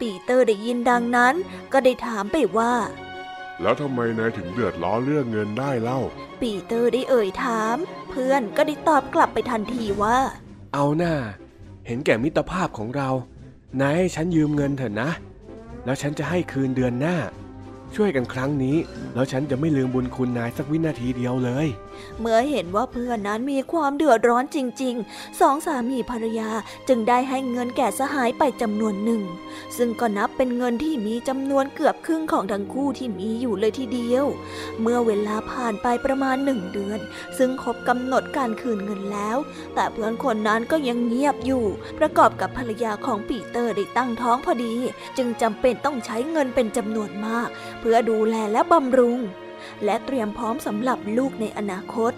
[0.00, 1.34] ปีเตอร์ได้ยินดังนั้น
[1.72, 2.74] ก็ได้ถามไปว่า
[3.62, 6.00] แล้วทำไมนายถึงเดือดร้อนเรื่องเงินได้เล่า
[6.40, 7.76] ปีเตอร์ได้เอ่ยถาม
[8.10, 10.18] เพื่อนก็ได้ตอบกลับไปทันทีว่า
[10.78, 11.14] เอาหน้า
[11.86, 13.10] เห็นแก่มิตรภาพของเรา
[13.80, 15.10] นายให้ฉันยืมเงินเถอะนะ
[15.84, 17.16] แล้วฉันจะให้คืนเดือนหน้า
[17.94, 18.76] ช่วยกันครั้งนี้
[19.14, 21.66] แล้วฉันจะไม่ลืมบุญคุณนายสักวินาทีเดียวเลย
[22.20, 26.50] เมื่อเห็นว่าเพื่อนนั้นมีความเดือดร้อนจริงๆ สองสามีภรรยา
[26.88, 29.22] จึงได้ให้เงินแก่สหายไปจำนวนหนึ่ง
[29.76, 34.24] ซึ่งก็นับเป็นเงินที่มีจำนวนเกือบครึ่งของทั้งคู่ที่มีอยู่เลยทีเดียว
[34.80, 37.00] เมื่อเวลาผ่านไปประมาณหนึ่งเดือน
[37.38, 39.36] ซึ่งครบกำหนดการคืนเงินแล้ว
[39.74, 41.64] แต่เพื่อนคนนั้นก็ยังเงียบอยู่
[41.98, 44.74] ประกอบกับภรรยาของปีเตอร์ได้ตั้งท้องพอดี
[45.16, 47.48] จึงจำเป็นต้องใช้เงินเป็นจำนวนมาก
[47.80, 49.18] เพื่อดูแลและบำรุง
[49.84, 52.12] และเตรียมพร้อมสำหรับลูกในอนาคต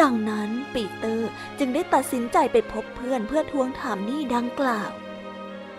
[0.00, 4.90] ดังนั้นปีเตอร์จึงได้ตัดสินใจไปพบเพื่อนเพื่อทวงถามหนี้ดังกล่าว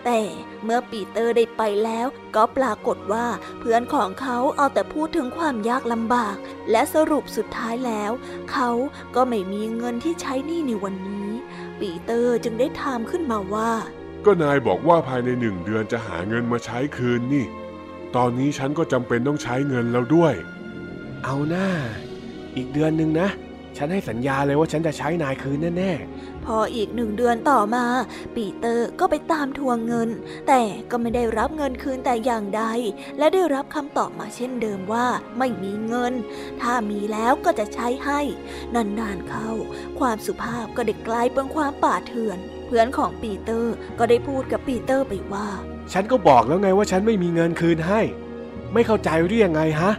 [0.04, 0.20] แต่
[0.64, 3.26] เมื่อปีเตอร์ได้ไปแล้ว ก็ปรากฏว่า
[3.60, 6.36] เพื่อนของเขาเอาแต่พูดถึงความยากลำบาก
[6.70, 8.12] และสรุปสุดท้ายแล้ว
[8.52, 8.70] เขา
[9.14, 11.30] ก็ไม่มีเงินที่ใช้หนี้ในวันนี้
[11.80, 13.70] ปีเตอร์จึงได้ถามขึ้นมาว่า
[14.24, 17.46] ก็นายบอกว่าภายในหนึ่งเดือนจะหาเงินมาใช้คืนนี่
[18.16, 20.34] ตอนนี้ฉันก็จำเป็นต้องใช้เงินแล้วด้วย
[21.24, 21.68] เอาหน้า
[22.56, 23.28] อีกเดือนหนึ่งนะ
[23.76, 27.84] ฉันให้สัญญาเลยว่าฉันจะใช้นายคืนแน่ๆ พออีกหนึ่งเดือนต่อมา
[28.36, 30.08] ปีเตอร์ก็ไปตามทวงเงิน
[30.48, 32.62] แต่ก็ไม่ได้รับเงินคืนแต่อย่างใด
[33.18, 35.06] และได้รับคำตอบมาเช่นเดิมว่า
[35.38, 36.14] ไม่มีเงิน
[36.60, 38.20] ถ้ามีแล้วก็จะใช้ให้
[38.74, 39.50] นานๆเข้า
[39.98, 45.48] ความสุภาพก็ได้กลายเป็นความป่าเถื่อน เพื่อนของปีเตอร์ก็ได้พูดกับปีเตอร์ไปว่า
[45.92, 48.00] ฉันก็บอกแล้วไงว่าฉันไม่มีเงินคืนให้
[48.72, 49.92] ไม่เข้าใจหรือยังไงฮะ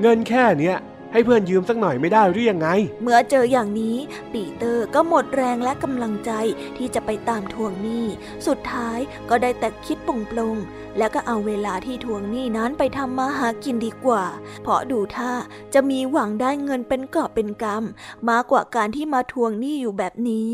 [0.00, 0.76] เงินแค่เนี้ย
[1.12, 2.68] ให้เพื่อนยืมสักหน่อยไม่ได้หรือยังไง
[3.02, 3.96] เมื่อเจออย่างนี้
[4.32, 6.32] ปีเตอร์ก็หมดแรงและกำลังใจ
[6.76, 8.06] ที่จะไปตามทวงหนี้
[8.46, 8.98] สุดท้าย
[9.30, 10.56] ก็ได้แต่คิดปงปลง
[10.98, 14.24] แล้วก็เอาเวลาที่ทวงหนี้นั้นไปทำมาหากินดีกว่า
[14.62, 15.32] เพราะดูท่า
[15.74, 20.48] จะมีหวังได้เงินเป็นกอบเป็นกำมากกว่าการที่มาทวงหนี้อยู่แบบนี้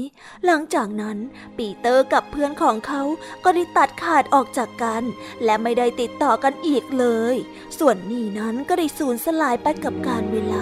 [0.45, 1.17] หลังจากนั้น
[1.59, 3.03] ปีเตอร์กับเพื่อนของเขา
[3.45, 5.03] ก็ได้ตัดขาดออกจากกัน
[5.45, 7.35] และไม่ได้ติดต่อกันอีกเลย
[7.79, 10.53] ส่วนหนี้นั้นก็ได้สูญสลายไปกับการเวลาแ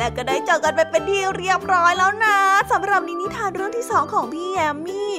[0.00, 2.36] ละก็ได้เจอกันไปเป็นที่เรียบร้อยแล้วนะ
[2.72, 5.12] สำหรับนิทานเรื่องที่สองของพี่แยมมี่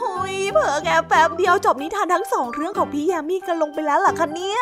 [0.00, 4.60] โอ้ยเผอแค่แป๊บเดียวจบนิทานทั้งสองเรื่องของพี่แยมมี่กันลงไปแล้วล่ะคะเนี่ย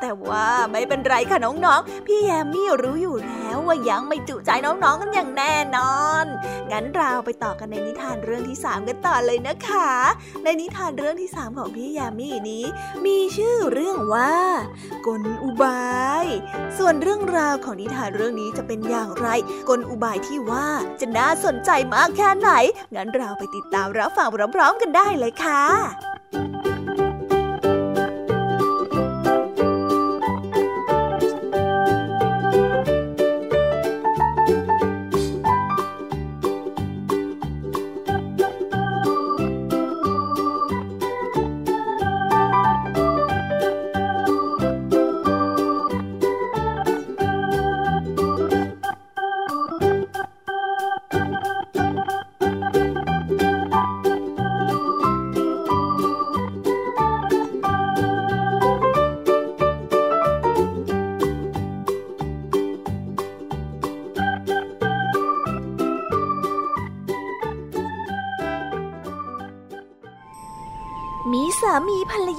[0.00, 6.24] แต่ว่าไม่เป็นไรค่ะน้องๆ พี่แยมมี่รู้อยู่แล้วว่ายังไม่จุใจน้องๆกันอย่างแน่นอน
[6.70, 9.90] งั้นเราไปต่อกันในนิทานเรื่องที่สามกันต่อเลยนะคะ
[10.44, 12.64] ในนิทานเรื่องที่สามของพี่แยมมี่นี้
[13.06, 14.34] มีชื่อเรื่องว่า
[15.06, 16.26] กลอุบาย
[16.78, 19.28] ส่วนเรื่องราวของนิทานเรื่องนี้จะเป็นอย่างไร
[19.68, 20.66] กลอุบายที่ว่า
[21.00, 22.50] จะน่าสนใจมากแค่ไหน
[22.94, 26.69] งั้นเราไปติดตามรับฟังพร้อมๆกันได้เลยค่ะ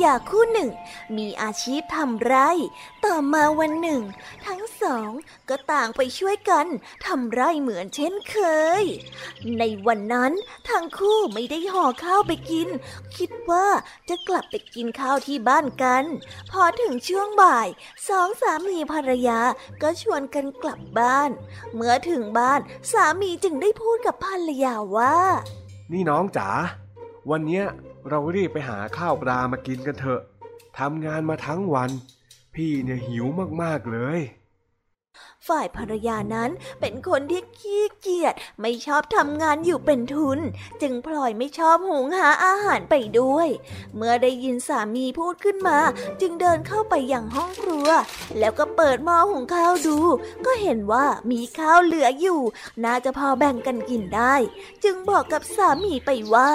[0.04, 0.70] ยาคู่หนึ่ง
[1.18, 2.50] มีอาชีพทำไร่
[3.06, 4.02] ต่อมาวันหนึ่ง
[4.46, 5.10] ทั้งสอง
[5.50, 6.68] ก็ต่างไปช่วยกัน
[7.06, 8.38] ทำไร่เหมือนเช่นเค
[8.82, 8.84] ย
[9.60, 10.32] ในวันนั้น
[10.70, 12.68] ทั้งคู่ไม่ได้ห่อข้าวไปกิน
[13.18, 13.68] คิดว่า
[14.10, 16.06] จะกลับไปกินข้าวที่บ้านกัน
[16.52, 17.68] พอถึงช่วงบ่าย
[18.08, 19.40] สองสามีภรรยา
[19.82, 21.30] ก็ชวนกันกลับบ้าน
[21.74, 22.60] เมื่อถึงบ้าน
[22.92, 25.18] สามีจึงได้พูดกับภรรยาว่า
[25.92, 26.50] นี่น้องจ๋า
[27.32, 27.66] วันเนี้ย
[28.10, 30.22] เรารีบไปหาข้าวปลามากินกันเถอะ
[30.80, 31.92] ทำงานมาทั้งวัน
[32.56, 33.26] พี่เนี่ยหิว
[33.62, 34.20] มากๆเลย
[35.52, 36.50] ฝ่ายภรรยานั้น
[36.82, 40.40] เป็นคนที่ขี้เกียจไม่ชอบทำงานอยู่เป็นทุน
[40.82, 43.48] จึงพลอยไม่ชอบหุงหาอาหารไปด้วย
[43.96, 45.78] เมื่อได้ยินสามีพูดขึ้นมา
[46.22, 47.90] จึงเดินเข้าไปยังห้องครัว
[48.40, 49.98] แล้วก็เปิดหม้อหุงข้าวดู
[50.46, 52.42] ก็เห็นว่ามีข้าวเหลืออยู่
[52.84, 54.36] น่าจะพอแบ่งกันกินได้
[54.84, 56.52] จึงบอกกับสามีไปว่า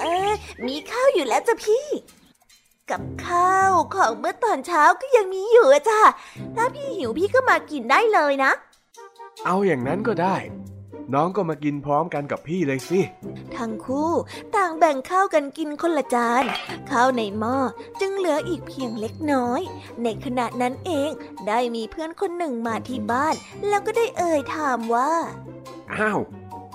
[0.00, 0.32] เอ๊ะ
[0.66, 1.86] มีข้าวอยู่แล้วจ้ะพี่
[2.90, 6.00] กับข้าวของเมื่อตอนเช้าก็ยังมีอยู่อะจ้ะ
[6.56, 8.52] ถ้าพี่หิวพี่ก็มากินได้เลยนะ
[9.44, 10.36] เอาอย่างนั้นก็ได้
[11.14, 13.00] น้องก็มากินพร้อมกันกับพี่เลยสิ
[13.56, 14.10] ทั้งคู่
[14.56, 16.44] ต่างแบ่งข้าวกันกินคนละจาน
[16.90, 17.56] ข้าวในหม้อ
[18.00, 19.60] จึงเหลืออีกเพียงเล็กน้อย
[20.02, 21.10] ในขณะนั้นเอง
[21.46, 23.34] ได้มีเพื่อนคนหนึ่งมาที่บ้าน
[23.68, 25.10] แล้วก็ได้เอ่ยถามว่า
[25.94, 26.20] อ้าว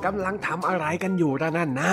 [0.06, 1.92] กำลังทำอะไรกันอยู่ล่ะนั่นนะ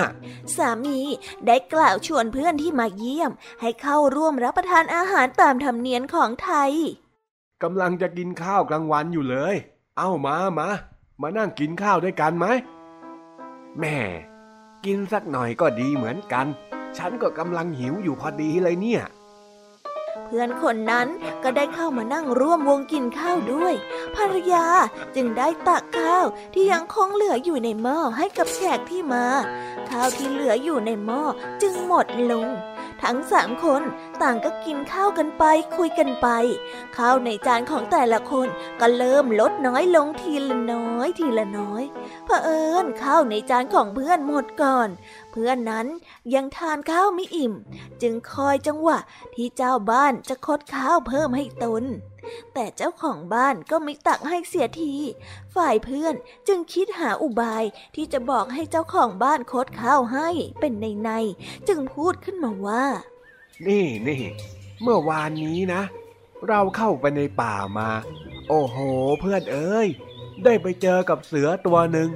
[0.55, 0.99] สามี
[1.45, 3.31] ได้กล่าวชวนเพื่อนที่มาเยี่ยม
[3.61, 6.71] ให้เข้าร่วมรับประทานอาหารตามธรรมเนียมของไทย
[7.63, 9.55] กำลังจะกินข้าวกลางวันอยู่เลย
[9.97, 10.67] เอ้ามามา
[11.21, 12.45] มานั่งกินข้าวด้วยกันไหม
[13.79, 13.97] แม่
[14.85, 16.47] กินสักหน่อยก็ดีเหมือนกัน
[16.97, 21.07] ฉันก็กำลังหิวอยู่พอดีเลยเนี่ยเพื่อนคนนั้น
[21.43, 23.73] ก็ได้เข้ามานั่งร่วมวงกินข้าวด้วย
[24.15, 24.65] ภรรยา
[25.15, 29.25] จึงได้ตักข้าวที่ยังคงเหลืออยู่ในหม้อให้กับแขกที่มา
[29.89, 31.21] ข้าวที่เหลืออยู่ในหม้อ
[31.61, 32.47] จึงหมดลง
[33.03, 33.81] ทั้งสามคน
[34.21, 35.43] ต่างก็กินข้าวกันไป
[35.77, 36.27] คุยกันไป
[36.97, 38.47] ข้าวในจานของแต่ละคน
[38.79, 41.83] ก็เริ่มลดน้อยลงทีละน้อยทีละน้อย
[42.25, 44.89] เผอิญข้าวในจานของเพื่อนหมดก่อน
[45.31, 45.87] เพื่อนนั้น
[46.33, 47.53] ยังทานข้าวไม่อิ่ม
[48.01, 48.99] จึงคอยจังหวะ
[49.35, 51.83] ที่เจ้าบ้านจะคดข้าวเพิ่มให้ตน
[52.53, 54.93] แต่เจ้าของบ้านก็ไม่ตักให้เสียที
[55.55, 56.15] ฝ่ายเพื่อน
[56.47, 57.63] จึงคิดหาอุบาย
[57.95, 60.29] ที่จะบอกให้เจ้าของบ้านคดข้าวให้
[60.59, 61.11] เป็นในใน
[61.67, 62.85] จึงพูดขึ้นมาว่า
[63.67, 64.21] นี่นี่
[64.81, 65.81] เมื่อวานนี้นะ
[66.47, 67.89] เราเข้าไปในป่ามา
[68.49, 68.77] โอ้โห
[69.19, 69.87] เพื่อนเอ้ย
[70.43, 72.09] ได้ไปเจอกับเสือตัวหนึ่ง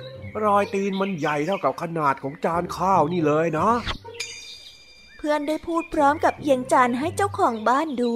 [0.44, 3.76] รอยตีนมันใหญ่เท่ากับขนาดของจานข้าวนี่เลยเนาะ
[5.18, 8.16] เพื่อนได้พูดพร้อมกับเอียงจานให้เจ้าของบ้านดู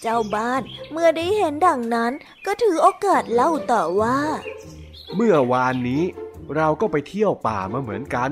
[0.00, 2.12] เจ้าบ้านเมื่อได้เห็นดังนั้น
[2.46, 4.18] ก็ถือโอกาสเล่าต่อว่า
[5.16, 6.02] เมื่อวานนี้
[6.56, 8.30] เราก็ไปเที่ยวป่ามาเหมือนกัน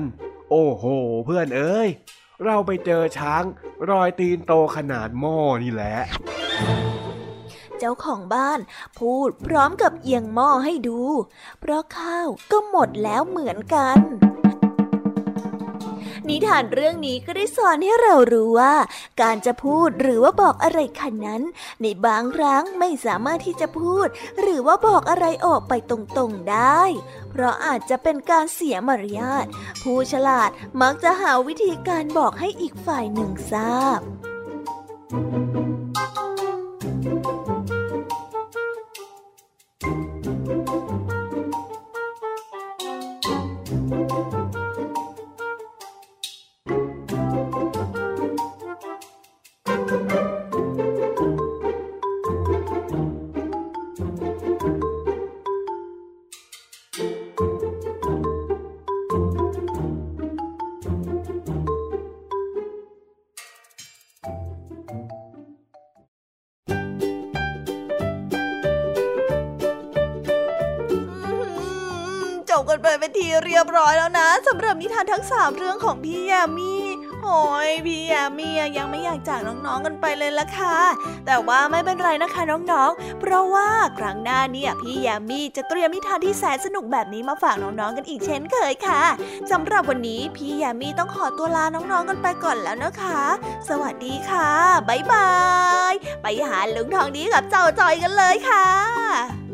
[0.49, 0.85] โอ้โห
[1.25, 1.89] เพื่อนเอ้ย
[2.45, 3.43] เราไปเจอช้าง
[3.89, 5.95] รอยตีนโตขนาดหม้อนี่แหละ
[7.79, 8.59] เจ้าของบ้าน
[8.97, 11.01] พูดพร้อมกับเอียงหม้อให้ดู
[11.59, 13.99] เพราะข้าวก็หมดแล้วเหมือนกัน
[16.27, 18.75] นิทานเรื่องนี้ก็ได้สอนให้เรารู้ว่า
[19.21, 21.43] การจะพูดหรือว่าบอกอะไรคันนั้น
[21.81, 24.07] ในบางครั้งไม่สามารถที่จะพูด
[24.39, 26.81] หรือว่าบอกอะไรออกไปตรงๆได้
[27.29, 29.45] เพราะอาจจะเป็นการเสียมารยาท
[29.81, 30.49] ผู้ฉลาด
[30.81, 33.99] มักจะหาวิธีการบอกให้อีกฝ่ายหนึ่งทราบ
[35.67, 35.68] จ
[73.59, 76.73] ยบร้อยแล้วนะสำหรับนิทานทั้งสามเรื่องของพี่ยามี
[77.23, 78.47] โอ้ยพี่ยามี
[78.77, 80.77] ยังไม่อยากจากน้องๆกันไปเลยละค่ะ
[81.25, 89.03] แต่ว่าไม่เป็นไรนะคะน้องๆ เพราะว่าครั้งหน้าเนี่ยพี่ยามีจะเตรียมนิทานที่แสนสนุกแบบนี้มาฝากน้องๆกันอีกเช่นเคยค่ะ
[89.51, 93.21] สำหรับวันนี้พี่ยามีต้องขอตัวลาน้องๆกันไปก่อนแล้วนะคะ
[93.69, 94.49] สวัสดีค่ะ
[94.89, 95.29] บ๊ายบา
[95.91, 99.48] ยไปหาลุงทองดีกับเจ้าจอยกันเลยค่ะ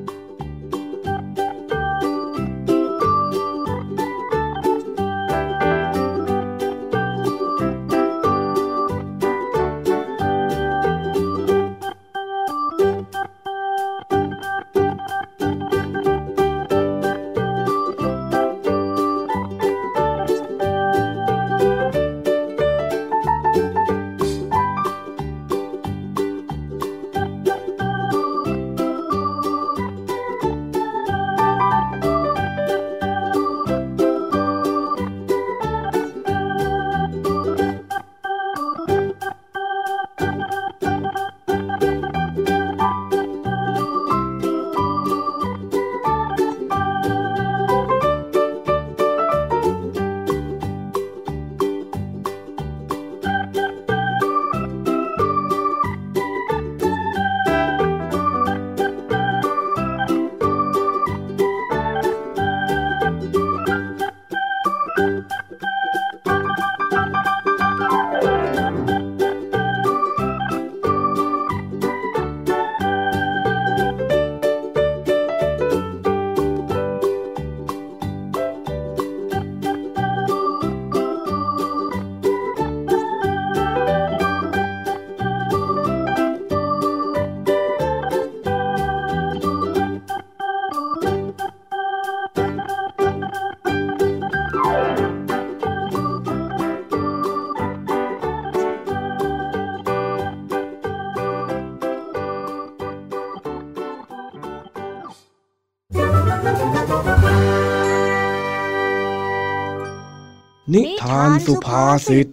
[111.05, 112.29] ทานสุภาษิตท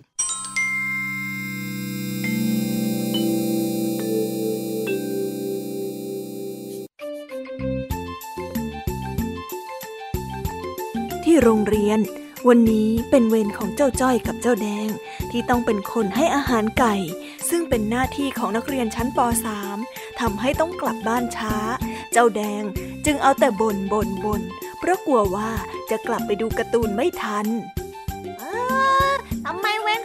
[11.30, 11.98] ี่โรงเรียน
[12.48, 14.88] วันนี้เป็นเวรของเจ้าจ้อยกับเจ้าแดง
[15.30, 16.94] ที่ต้องเป็นคนให้อาหารไก่
[17.48, 19.18] ซึ่งเป็นหน้าที่ของนักเรียนชั้นป
[19.70, 21.56] .3 ทำให้ต้องกลับบ้านช้า
[22.12, 22.62] เจ้าแดง
[23.06, 24.42] จึงเอาแต่บ่นบ่นบ่น
[24.78, 25.50] เพราะกลัวว่า
[25.90, 27.46] จะกลับไปดูการ์ตูนไม่ทัน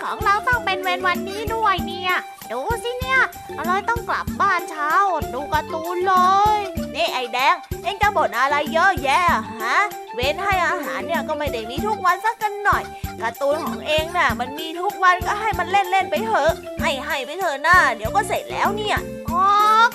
[0.09, 2.13] ของเราต้องเป็นเวรวันนี้ด้วยเนี่ย
[2.51, 3.19] ดูสิเนี่ย
[3.57, 6.15] อะไรต้องกลับบ้านเช้าอดดูการ์ตูนเล
[6.55, 6.57] ย
[6.95, 9.21] นี่ไอ้แดง เอ็งจะบ่นอะไรเยอะแยะ
[9.63, 9.77] ฮะ
[10.15, 12.83] เว้นให้อาหารเนี่ยก็ไม่ได้มีทุกวันสักกันหน่อย
[13.21, 16.51] การ์ตูนของเองน่ะ มันมีทุกวันก็ให้มันเล่นเล่นไปเถอะ
[16.81, 18.97] ให้ให้ไปเถอะนะเดี๋ยวก็เสร็จแล้วเนี่ย
[19.29, 19.43] อ๋อ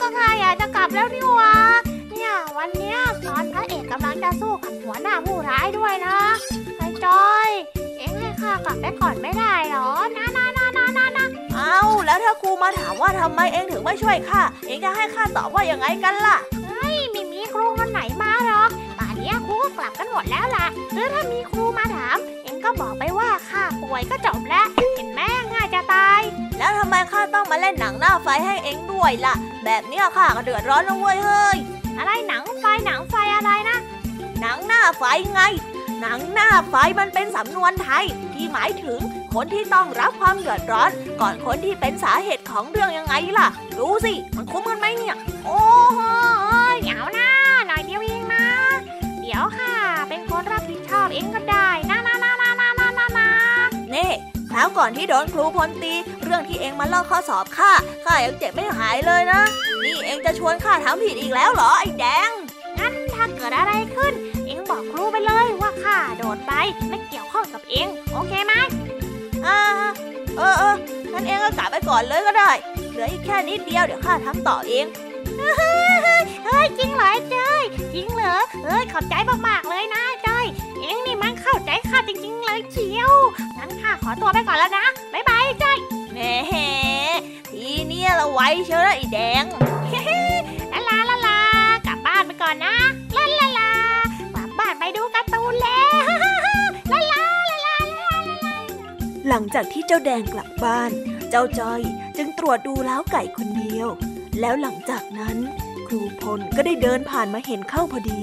[0.01, 1.55] ก็ข้าอยากจะกลับแล้วนี่วะ
[2.13, 2.99] เนี่ยวันเนี้ย
[3.29, 6.19] ตอนพระเอกกำลังจะสู้กับหัวหน้าผู้ร้ายด้วยนะ
[6.79, 7.49] ไอ้จอย
[7.99, 16.37] เอ็งให้ากลับไปก่อนไม่ได้หรอนะนะนะนะนะนะเอาแล้วถ้าครูมาถามว่าทำไมเองถึงไม่ช่วยข้าเองจะให้ข้าตอบว่ายังไงกันล่ะ
[16.79, 26.21] ไม่มีมีครูคนไหนมาหรอกป่านเนี้ยครูก็กลับกันหมดแล้วล่ะหรือถ้ามีครูมาถาม เอ็งก็บอกไปว่าข้าป่วยก็จบแล้วเห็นแม่ง่ายจะตาย
[26.59, 29.35] แล้วทำไมข้าต้องมาเล่นหนังหน้าไฟให้เองด้วยล่ะ
[29.65, 31.59] แบบเนี้ยข้าก็เดือดร้อนนะเว้ยเฮ้ย
[31.99, 33.79] อะไรหนังไฟหนังไฟอะไรนะ
[34.41, 35.43] หนังหน้าไฟไง
[36.03, 38.99] หนังหน้าไฟมันเป็นสำนวนไทย ที่หมายถึง
[39.35, 40.91] คนที่ต้องรับความเดือดร้อน
[41.21, 43.49] ก่อนคนที่เป็นสาเหตุของเรื่องยังไงล่ะ
[43.79, 45.61] ดูสิ มันคุ้มกันไหมเนี่ย โอ้
[45.95, 46.01] โห
[46.83, 47.29] เดี๋ยวนะ
[47.67, 48.47] หน่อยเดียวเองนะ
[49.23, 49.75] เดี๋ยวค่ะ
[50.09, 53.29] เป็นคนรับผิดชอบเองก็ได้นะนะนะนะนะนะนะนะ
[53.95, 54.11] นี่
[54.51, 55.95] คราวก่อนที่โดนครูพลตี
[56.25, 57.73] เรื่องที่เองมาลอกข้อสอบข้า
[58.05, 59.43] ข้ายังเจ็บไม่หายเลยนะ
[59.85, 62.31] นี่เองจะชวนข้าทำผิดอีกแล้วเหรอไอ้แดง
[63.15, 64.42] ถ้าเกิดอะไรขึ้นเองบอก
[64.93, 66.53] ครูไปเลยว่าข้าโดดไป
[66.89, 68.55] ไม่เกี่ยวข้องกับเอง โอเคไหม
[69.47, 69.59] อ่า
[70.37, 70.77] เออเออ
[71.13, 72.51] งั้นเองก็กลับไปก่อนเลยก็ได้
[72.91, 74.87] เหลืออีกแค่นิดเดียวเดี๋ยวข้าทำต่อเอง
[76.45, 77.63] เฮ้ยจริงเหรอไอ้เจ้ย
[77.95, 79.15] จริงเหรอเฮ้ยขอบใจ
[79.49, 80.47] มากๆเลยนะเจ้ย
[80.81, 83.13] เองนี่มันเข้าใจข้าจริง ๆ เลยเชียว
[83.59, 85.79] งั้นข้าขอตัวไปก่อนแล้วนะบ๊ายบายเจ้ย
[86.13, 86.35] แหม่
[87.51, 89.45] ทีเนี้ยเราไว้เชียวนะไอ้แดง
[90.73, 91.39] ลาลาลาลา
[91.87, 92.75] กลับบ้านไปก่อนนะ
[93.17, 93.72] ลาลาลากลับบ้าน
[94.85, 96.07] ไปดูการ์ตูนแล้ว
[96.93, 97.77] ลาลาลาลา
[98.45, 98.57] ลา
[99.29, 100.91] หลังจากที่เจ้าแดงกลับบ้าน
[101.31, 101.81] เจ้าจ้อย
[102.17, 103.89] จึงตรวจดูล้าวไก่คนเดียว
[104.41, 105.37] แล้วหลังจากนั้น
[105.87, 108.21] ครูพลก็ได้เดินผ่านมาเห็นเข้าพอดี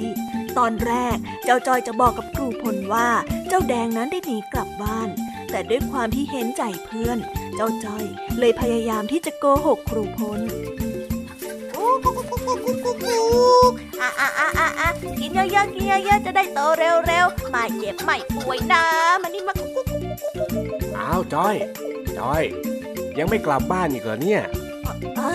[0.58, 3.10] ตอนแรกเจ้าจ้อยจะบอกกับครูพลว่า
[3.48, 5.10] เจ้าแดงนั้นได้หนีกลับบ้าน
[5.52, 7.18] แต่ด้วยความที่เห็นใจเพื่อน
[7.56, 8.06] เจ้าจ้อย
[8.40, 10.42] เลยพยายามที่จะโกหกครูพล
[11.90, 13.72] กุ๊กกุ๊กกุ๊กกุ๊กกุ๊กกุ๊กกุ๊ก
[14.02, 18.84] อะอะอะอะอะกินเยอะๆกินเยอะๆจะได้โตเร็วๆไม่เจ็บไม่ป่วยนะ
[19.22, 20.08] มันนี่มากุ๊กกุ๊กกุ๊ก
[20.98, 21.56] อ้าวจอย
[22.18, 22.44] จอย
[23.18, 24.42] ยังไม่กลับบ้านอีกเหรอเนี่ย
[25.20, 25.32] อะ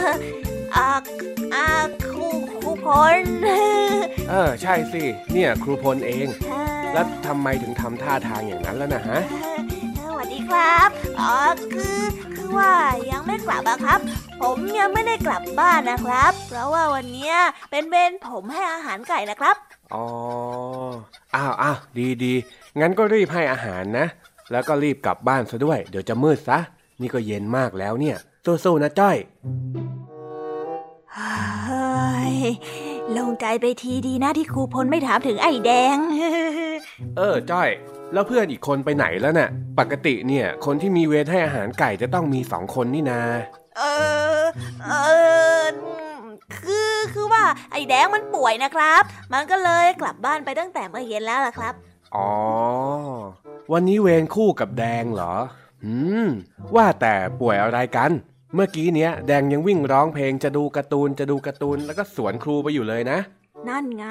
[0.77, 0.91] อะ
[1.55, 1.67] อะ
[2.11, 2.29] ครู
[2.61, 3.17] ครูพล
[4.29, 5.03] เออใช่สิ
[5.33, 6.27] เนี่ยครูพลเอง
[6.93, 9.19] แล้วทำไมถึงทำท่าทางอย่างนั้นแล้วนะฮะ
[10.05, 10.89] สวัสดีครับ
[11.21, 11.35] อ๋อ
[11.75, 12.01] คือ
[12.45, 12.77] คือว่า
[13.13, 14.01] ยังไม่กลับอะครับ
[14.43, 17.35] ผมยังไม่ได้กลับบ้านนะครับ เพราะว่าวันเนี้ย
[17.71, 19.57] เป็นเบนผมให้อาหารไก่นะครับ
[19.95, 20.07] อ๋อ
[21.35, 22.35] อ้าวอ้าวดีดี
[22.81, 24.07] งั้นก็รีบให้อาหารนะ
[24.53, 26.59] แล้วก็รีบกลับบ้านซะด้วย เดี๋ยวจะมืดซะ
[27.01, 28.17] นี่ก็เย็นมากแล้วเนี่ย
[28.65, 29.17] สู้ๆนะจ้อย
[31.15, 32.37] เฮ้ย
[33.13, 35.97] โลงใจไปทีดีนะที่ครูพลไม่ถามถึงไอ้แดง
[37.17, 37.69] เออจ้อย
[38.15, 43.21] แล้วเพื่อนอีกคนไปไหนแล้วน่ะ ปกติเนี่ย คนที่มีเวรให้อาหารไก่จะต้องมีสองคนนี่นา
[43.79, 43.83] เอ
[44.41, 44.43] อ
[44.85, 44.93] เอ
[45.63, 45.65] อ
[46.57, 49.03] คือคือว่า ไอ้แดงมันป่วยนะครับ
[49.33, 51.75] มันก็เลยกลับบ้านไปตั้งแต่เมื่อเย็นแล้วล่ะครับ
[52.17, 52.31] อ๋อ
[53.73, 55.35] วันนี้เวรคู่กับแดงเหรอ
[55.85, 55.95] อื
[56.27, 56.29] ม
[56.75, 58.11] ว่าแต่ป่วยอะไรกัน
[58.55, 63.19] เมื่อกี้เนี้ยแดงยังวิ่งร้องเพลงจะดูการ์ตูนจะดูการ์ตูนแล้วก็สวนครูไปอยู่เลยนะ
[63.69, 64.05] นั่นไง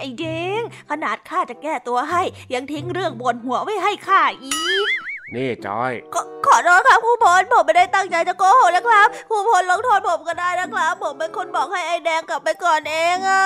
[0.00, 0.26] ไอ้แด
[0.60, 2.22] งขนาดข้าจะแก้ตัวให้
[2.54, 4.88] ยังทิ้งเรื่องบนหัวไว้ให้ข้าอีก
[5.34, 13.44] นี่จอย ขอขอโทษครับครูพลผมไม่ได้ตั้งใจจะโกหกนะครับครูพลลงโทษผมก็ได้นะครับ ผมเป็นคนบอกให้ไอ้แดงกลับไปก่อนเองอะ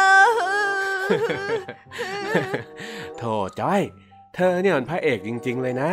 [3.18, 3.22] โถ
[3.60, 3.80] จ้อย
[4.34, 5.92] เธอเนี่ยมันพระเอกจริง ๆ เลยนะ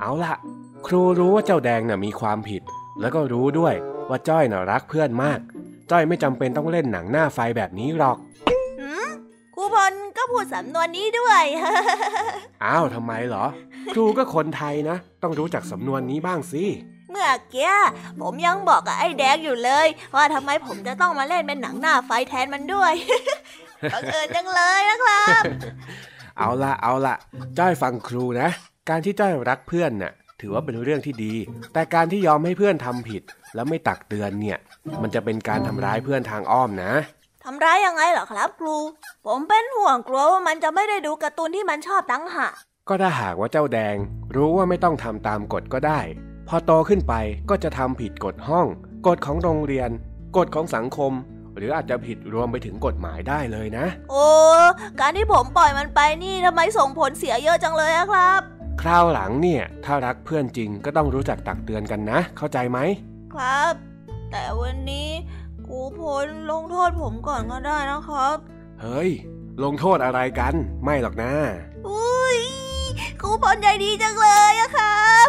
[0.00, 0.34] เอาล่ะ
[0.86, 2.62] ครูรู้ว่าเจ้าแดงน่ะมีความผิด
[3.00, 3.74] แล้วก็รู้ด้วย
[4.08, 5.38] ว่าจ้อยน่ะรักเพื่อนมาก
[5.90, 8.29] จ้อยไม่จำเป็นต้องเล่นหนังหน้าไฟแบบนี้หรอกหืมค
[9.60, 11.42] รูพลก็พูดสำนวนนี้ด้วย
[12.64, 13.44] อ้าวทำไมเหรอ
[13.94, 16.64] ครูก็คนไทยนะ ต้องรู้จักสำนวนนี้บ้างสิ
[17.10, 17.72] เมื่อกี้
[18.20, 22.92] ผมยังบอกกับไอ้แดงอยู่เลย ว่าทำไมผมจะต้องมาเล่นเป็นหนังหน้าไฟแทนมันด้วย
[23.92, 25.42] บังเอิญจังเลยนะครับ
[26.38, 27.14] เอาละเอาละ
[27.58, 28.48] จ้อยฟังครูนะ
[28.88, 31.34] การที่จ้อยรักเพื่อนน่ะ ถือว่าเป็นเรื่องที่ดี
[31.72, 33.22] แต่การที่ยอมให้เพื่อนทำผิด
[33.54, 34.58] แล้วไม่ตักเตือนเนี่ย
[35.02, 36.92] มันจะเป็นการทำร้ายเพื่อนทางอ้อมนะ
[37.44, 38.76] ทำร้ายยังไงเหรอครับครู
[39.26, 42.54] ผมเป็นห่วงกลัวว่ามันจะไม่ได้ดูการ์ตูนที่มันชอบตั้งหาก
[42.88, 43.96] ก็ถ้าหากว่าเจ้าแดง
[44.36, 46.00] รู้ว่าไม่ต้องทำตามกฎก็ได้
[46.48, 47.14] พอโตขึ้นไป
[47.50, 48.66] ก็จะทำผิดกฎห้อง
[49.06, 49.90] กฎของโรงเรียน
[50.36, 51.12] กฎของสังคม
[51.56, 54.26] หรืออาจจะผิดรวมไปถึงกฎหมายได้เลยนะ โอ้
[55.00, 58.40] การที่ผมปล่อยมันไปนี่ทำไมส่งผลเสียเยอะจังเลยอะครับ
[58.82, 62.78] คราวหลังเนี่ย ถ้ารักเพื่อนจริงก็ต้องรู้จักตักเตือนกันนะ เข้าใจไหม
[63.34, 63.74] ครับ
[64.30, 65.08] แต่วันนี้
[65.72, 68.36] ครูพลลงโทษผมก่อนก็ได้นะครับ
[68.80, 69.10] เฮ้ย
[69.64, 70.54] ลงโทษอะไรกัน
[70.84, 71.32] ไม่หรอกนะ
[71.88, 72.38] อุ้ย
[73.20, 75.28] ครูพลใจดีจังเลยอะครับ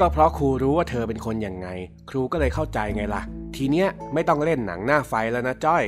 [0.00, 1.68] ก็เพราะครูรู้ว่าเธอเป็นคนยังไง
[2.10, 3.22] ครูก็เลยเข้าใจไงล่ะ
[3.56, 5.84] ทีเนี้ยไม่ต้องเล่นหนังหน้าไฟแล้วนะจ้อย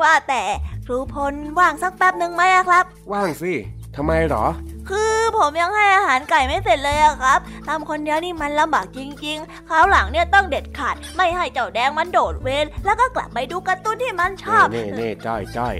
[0.00, 0.42] ว่าแต่
[0.86, 3.52] ครูพลว่างสักแป๊บหนึ่งไหมอะครับ ว่างสิ
[3.96, 4.46] ทำไมหรอ
[4.90, 7.38] คือผมยังให้อาหารไก่ไม่เสร็จเลยอะครับ
[7.68, 15.74] ทำคนเดียวนี่มันลำบากจริงๆ คราวหลังเนี่ยต้องเด็ดขาด ไม่ให้เจ้าแดงมันโดดเวรแล้วก็กลับไปดูการ์ตูนที่มันชอบเน่เน่จ้อยจ้อย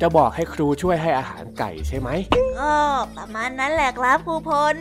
[0.00, 2.08] จะบอกให้ครูช่วยให้อาหารไก่ใช่ไหม
[2.60, 2.74] ก็
[3.16, 4.74] ประมาณนั้นแหละครับครูพล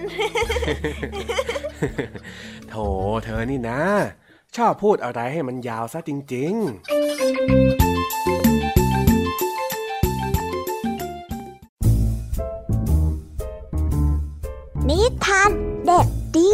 [2.69, 2.75] โถ
[3.23, 3.81] เธอนี่นะ
[4.57, 6.53] ชอบพูดอะไรให้มันยาวซะจริง
[14.89, 15.49] นิทาน
[15.85, 16.53] เด็กดี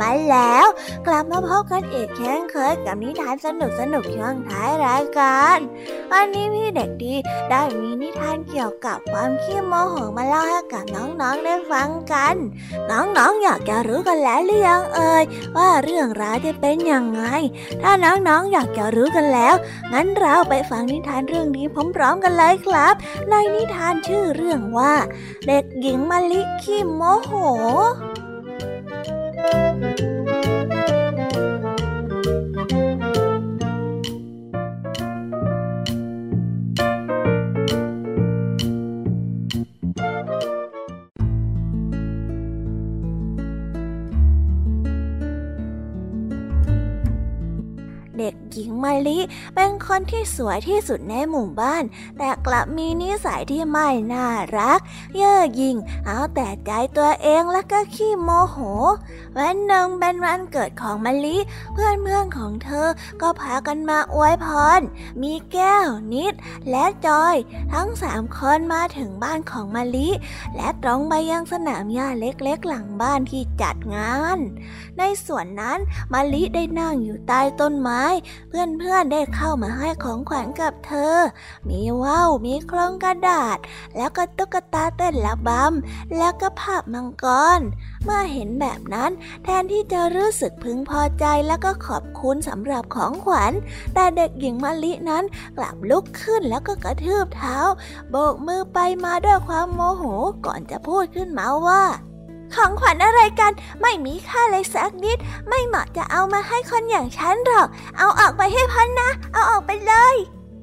[0.00, 0.66] มาแล้ว
[1.06, 5.58] กลับมาพบกันอีกเช่นเคยกับนิทานสนุกสนุกช่วงท้ายรายการ
[6.10, 7.14] วันนี้พี่เด็กดี
[7.50, 12.34] ได้มีนิทานเกี่ยวกับความขี้โมโหมาเล่าให้กับน้องๆได้ฟังกัน
[12.90, 15.24] น้องๆอยากจะรู้กันแล้วหรือยังเอ่ย
[15.56, 17.22] ว่าเรื่องราวจะเป็นยังไง
[17.82, 19.54] ถ้าน้องๆอยากจะรู้กันแล้ว
[19.92, 22.94] งั้นเราไปฟังนิทานเรื่องนี้พร้อมๆกันเลยครับ
[23.30, 24.94] ในนิทานชื่อเรื่องว่า
[25.46, 27.32] เด็กหญิงมะลิขี้โมโห
[29.40, 49.18] เมะลิ
[49.54, 51.82] เป็นคนที่สวยที่สุดในหมู่บ้าน
[52.18, 54.28] แต่กลับมีนิสัยที่ไม่น่า
[54.58, 54.80] รัก
[55.16, 55.76] เย่อหยิ่ง
[56.06, 58.56] เอาแต่ใจตัวเองแล้วก็ขี้โมโห
[59.36, 61.36] วันหนึ่งเป็นวันเกิดของมะลิ
[61.72, 62.88] เพื่อนเพื่อนของเธอ
[63.20, 64.46] ก็พากันมาอวยพ
[64.78, 64.80] ร
[65.22, 66.34] มีแก้ว นิด
[66.70, 67.36] และจอย
[67.72, 70.08] ทั้งสามคนมาถึงบ้านของมะลิ
[70.56, 74.38] และตรงไปยังสนามหญ้าเล็กๆ หลังบ้านที่จัดงาน
[74.98, 75.78] ในส่วนนั้น
[76.12, 78.02] มะลิได้นั่งอยู่ใต้ต้นไม้
[78.48, 81.16] เพื่อนๆได้เข้ามาให้ของขวัญกับเธอ
[81.68, 83.58] มีว่าว มีครงกระดาษ
[83.96, 87.26] แล้วก็ตุ๊กตาเต้นระบำ แล้วก็ภาพมังก
[87.58, 87.60] ร
[88.04, 89.10] เมื่อเห็นแบบนั้น
[89.44, 93.52] แทนที่จะรู้สึกพึงพอใจแล้วก็ขอบคุณสำหรับของขวัญ
[93.94, 95.24] แต่เด็กหญิงมะลินั้น
[95.56, 97.58] กลับลุกขึ้นแล้วก็กระทืบเท้า
[98.10, 100.04] โบกมือไปมาด้วยความโมโห
[100.46, 101.82] ก่อนจะพูดขึ้นมาว่า
[102.54, 110.16] ของขวัญอะไรกัน ไม่มีค่าเลยสักนิด ไม่เหมาะจะเอามาให้คนอย่างฉันหรอก เอาออกไปให้พ้นนะ เอาออกไปเลย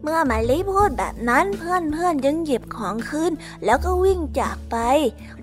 [0.04, 3.32] เมื่อมาลิพูดแบบนั้นเพื่อนเพื่อนจึงหยิบของขึ้น
[3.66, 4.78] แล้วก็วิ่งจากไป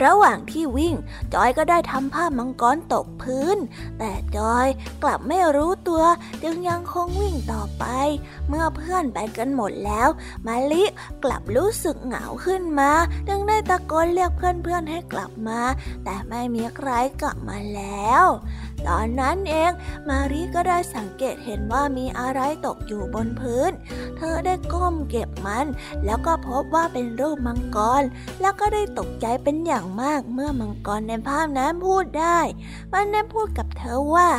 [0.05, 0.95] ระหว่างที่วิ่ง
[1.35, 3.57] จอยก็ได้ทำผ้ามังกรตกพื้น
[3.99, 4.67] แต่จอย
[5.03, 6.05] กลับไม่รู้ตัว
[6.43, 7.85] จึงยังคงวิ่งต่อไป
[8.49, 10.09] เมื่อเพื่อนไปกันหมดแล้ว
[10.47, 10.85] มาลิ
[11.25, 12.91] กลับรู้สึกเหงาขึ้นมา
[13.29, 15.61] จึงได้ตะโกนเรียกเพื่อนๆให้กลับมา
[16.05, 16.91] แต่ไม่มีใคร
[17.23, 18.25] กลับมาแล้ว
[18.89, 19.73] ตอนนั้นเอง
[20.09, 23.71] มารีก็ได้สังเกตเห็นว่ามีอะไรตกอยู่บนพื้น
[24.17, 25.67] เธอได้ก้มเก็บมัน
[26.05, 28.03] แล้วก็พบว่าเป็นรูปมังกร
[28.41, 32.39] แล้วก็ได้ตกใจเป็นอย่างมากเมื่อมังกรในภาพนั้นพูดได้
[32.93, 34.31] มันได้พูดกับเธอว่า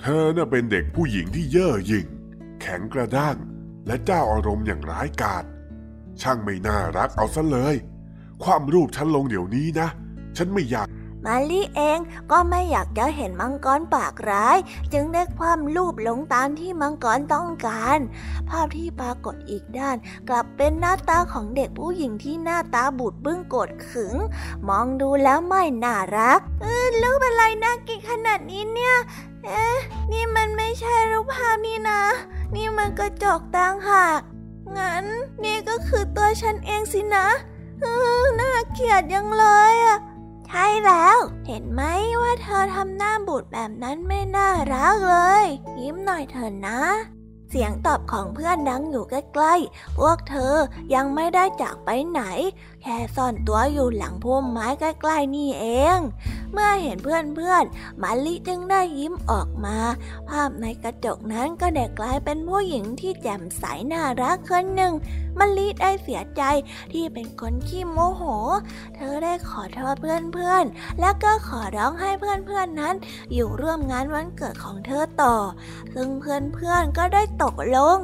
[0.00, 2.06] เธอน่ะเป็นเด็กผู้หญิงที่เย่อหยิ่ง
[2.60, 3.36] แข็งกระด้าง
[3.86, 5.44] และเจ้าอารมณ์อย่างร้ายกาจ
[6.20, 7.76] ช่างไม่น่ารักเอาซะเลย
[8.44, 9.88] ความรูปฉันลงเดี๋ยวนี้นะ
[10.36, 10.86] ฉันไม่อยาก
[11.24, 11.98] มาลิเอง
[12.30, 14.58] ก็ไม่อยากจะเห็นมังกรปากร้าย
[14.92, 17.98] จึงได้ความรูปหลงตามที่มังกรต้องการ
[18.48, 19.96] ภาพที่ปรากฏอีกด้าน
[20.28, 24.14] กลับเป็นหน้าตาของเด็กผู้หญิงที่หน้าตาบูดบึ้งโกรธขึง
[24.68, 28.96] มองดูแล้วไม่น่ารัก เออรูปอะไรน่ากินขนาดนี้เนี่ย
[29.44, 29.78] เอ๊ะ
[30.12, 32.02] นี่มันไม่ใช่รูปภาพนี่นะ
[32.54, 34.20] นี่มันกระจกต่างหาก
[34.78, 35.04] งั้น
[35.44, 37.26] นี่ก็คือตัวฉันเองสินะ
[37.80, 37.86] เอ
[38.20, 39.98] อน่าเกลียดยังเลยอะ
[40.52, 41.82] ใช่แล้ว เห็นไหม
[42.22, 45.46] ว่าเธอทำหน้าบูดแบบนั้นไม่น่ารักเลย
[45.80, 46.80] ยิ้มหน่อยเถอะนะ
[47.50, 50.54] เสียงตอบของเพื่อนดังอยู่ใกล้ๆ พวกเธอ
[50.94, 52.22] ยังไม่ได้จากไปไหน
[52.82, 55.66] แค่ซ่อนตัวอยู่หลังพุ่มไม้ใกล้ๆนี่เอ
[55.96, 55.98] ง
[56.52, 59.76] เมื่อเห็นเพื่อนๆมาลิจึงได้ยิ้มออกมา
[60.28, 64.92] ภาพในกระจกนั้นก็ได้กลายเป็นผู้หญิงที่แจ่มใสน่ารักคนหนึ่ง
[65.38, 66.42] มะลิได้เสียใจ
[66.92, 68.22] ที่เป็นคนขี้โมโห
[68.94, 72.94] เธอได้ขอโทษเพื่อนๆ แล้วก็ขอร้องให้เพื่อนๆนั้น
[73.34, 75.36] อยู่ร่วมงานวันเกิดของเธอต่อ
[75.94, 77.98] ซึ่งเพื่อนๆก็ได้ตกลง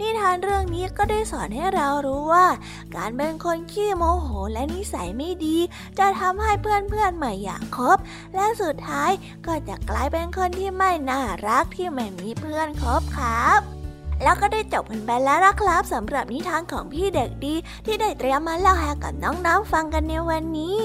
[0.00, 2.46] นิทานเรื่องนี้ก็ได้สอนให้เรารู้ว่า
[2.94, 5.56] การเป็นคนขี้โมโหและนิสัยไม่ดี
[5.98, 7.98] จะทำให้เพื่อนๆไม่อยากคบ
[8.34, 9.10] และสุดท้าย
[9.46, 13.75] ก็จะกลายเป็นคนที่ไม่น่ารักที่ไม่มีเพื่อนคบครับ
[14.22, 17.54] แล้วก็ได้จบกันไปแล้วนะครับสำหรับนิทานของพี่เด็กดี
[17.86, 20.80] ที่ได้เตรียมมาเล่าให้กับน้องๆฟังกันในวันนี้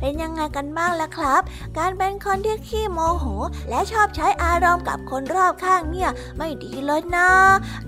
[0.00, 1.42] เป็นยังไงกันบ้างล่ะครับ
[1.78, 3.24] การเป็นคนที่ขี้โมโห
[3.70, 7.28] และชอบใช้อารมณ์กับคนรอบข้างเนี่ยไม่ดีเลยนะ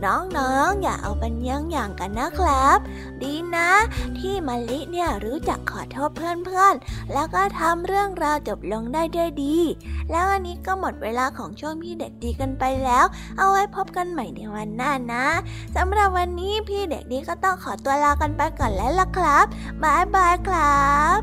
[0.05, 2.79] น้องๆอย่าเอาเป็นยังอย่างกันนะครับ
[3.23, 3.71] ดีนะ
[4.19, 9.57] ที่มะลิเนี่ยรู้จักขอโทษเพื่อนๆ แล้วก็ทำเรื่องราวจบลงได้ด้วยดี
[10.11, 13.05] แล้วอันนี้ก็หมดเวลาของช่วงพี่เด็กดีกันไปแล้ว
[13.39, 15.27] เอาไว้พบกันใหม่ในวันหน้านะ
[15.77, 19.47] สำหรับวันนี้พี่เด็กดีก็ต้องขอตัวลากันไปก่อนแล้วล่ะครับ
[19.83, 21.21] บายบายครับ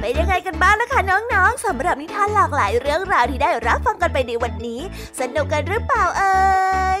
[0.00, 4.80] เป็นยังไงกันบ้างนะคะน้องๆสำหรับนิทานหลากหลายเรื่องราวที่ได้รับฟังกันไปในวันนี้
[5.20, 6.34] สนุกกันหรือเปล่าเอ่
[6.98, 7.00] ย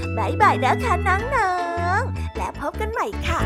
[0.17, 1.53] บายบายนะคะน้อ
[1.99, 3.41] งๆและพบกันใหม่ค่ะ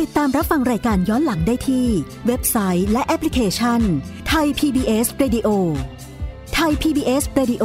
[0.00, 1.86] ติดตามรับฟังรายการย้อนหลังได้ที่
[2.26, 3.80] เว็บไซต์และแอปพลิเคชัน
[4.28, 5.48] ไทย PBS Radio
[6.54, 7.64] ไทย PBS Radio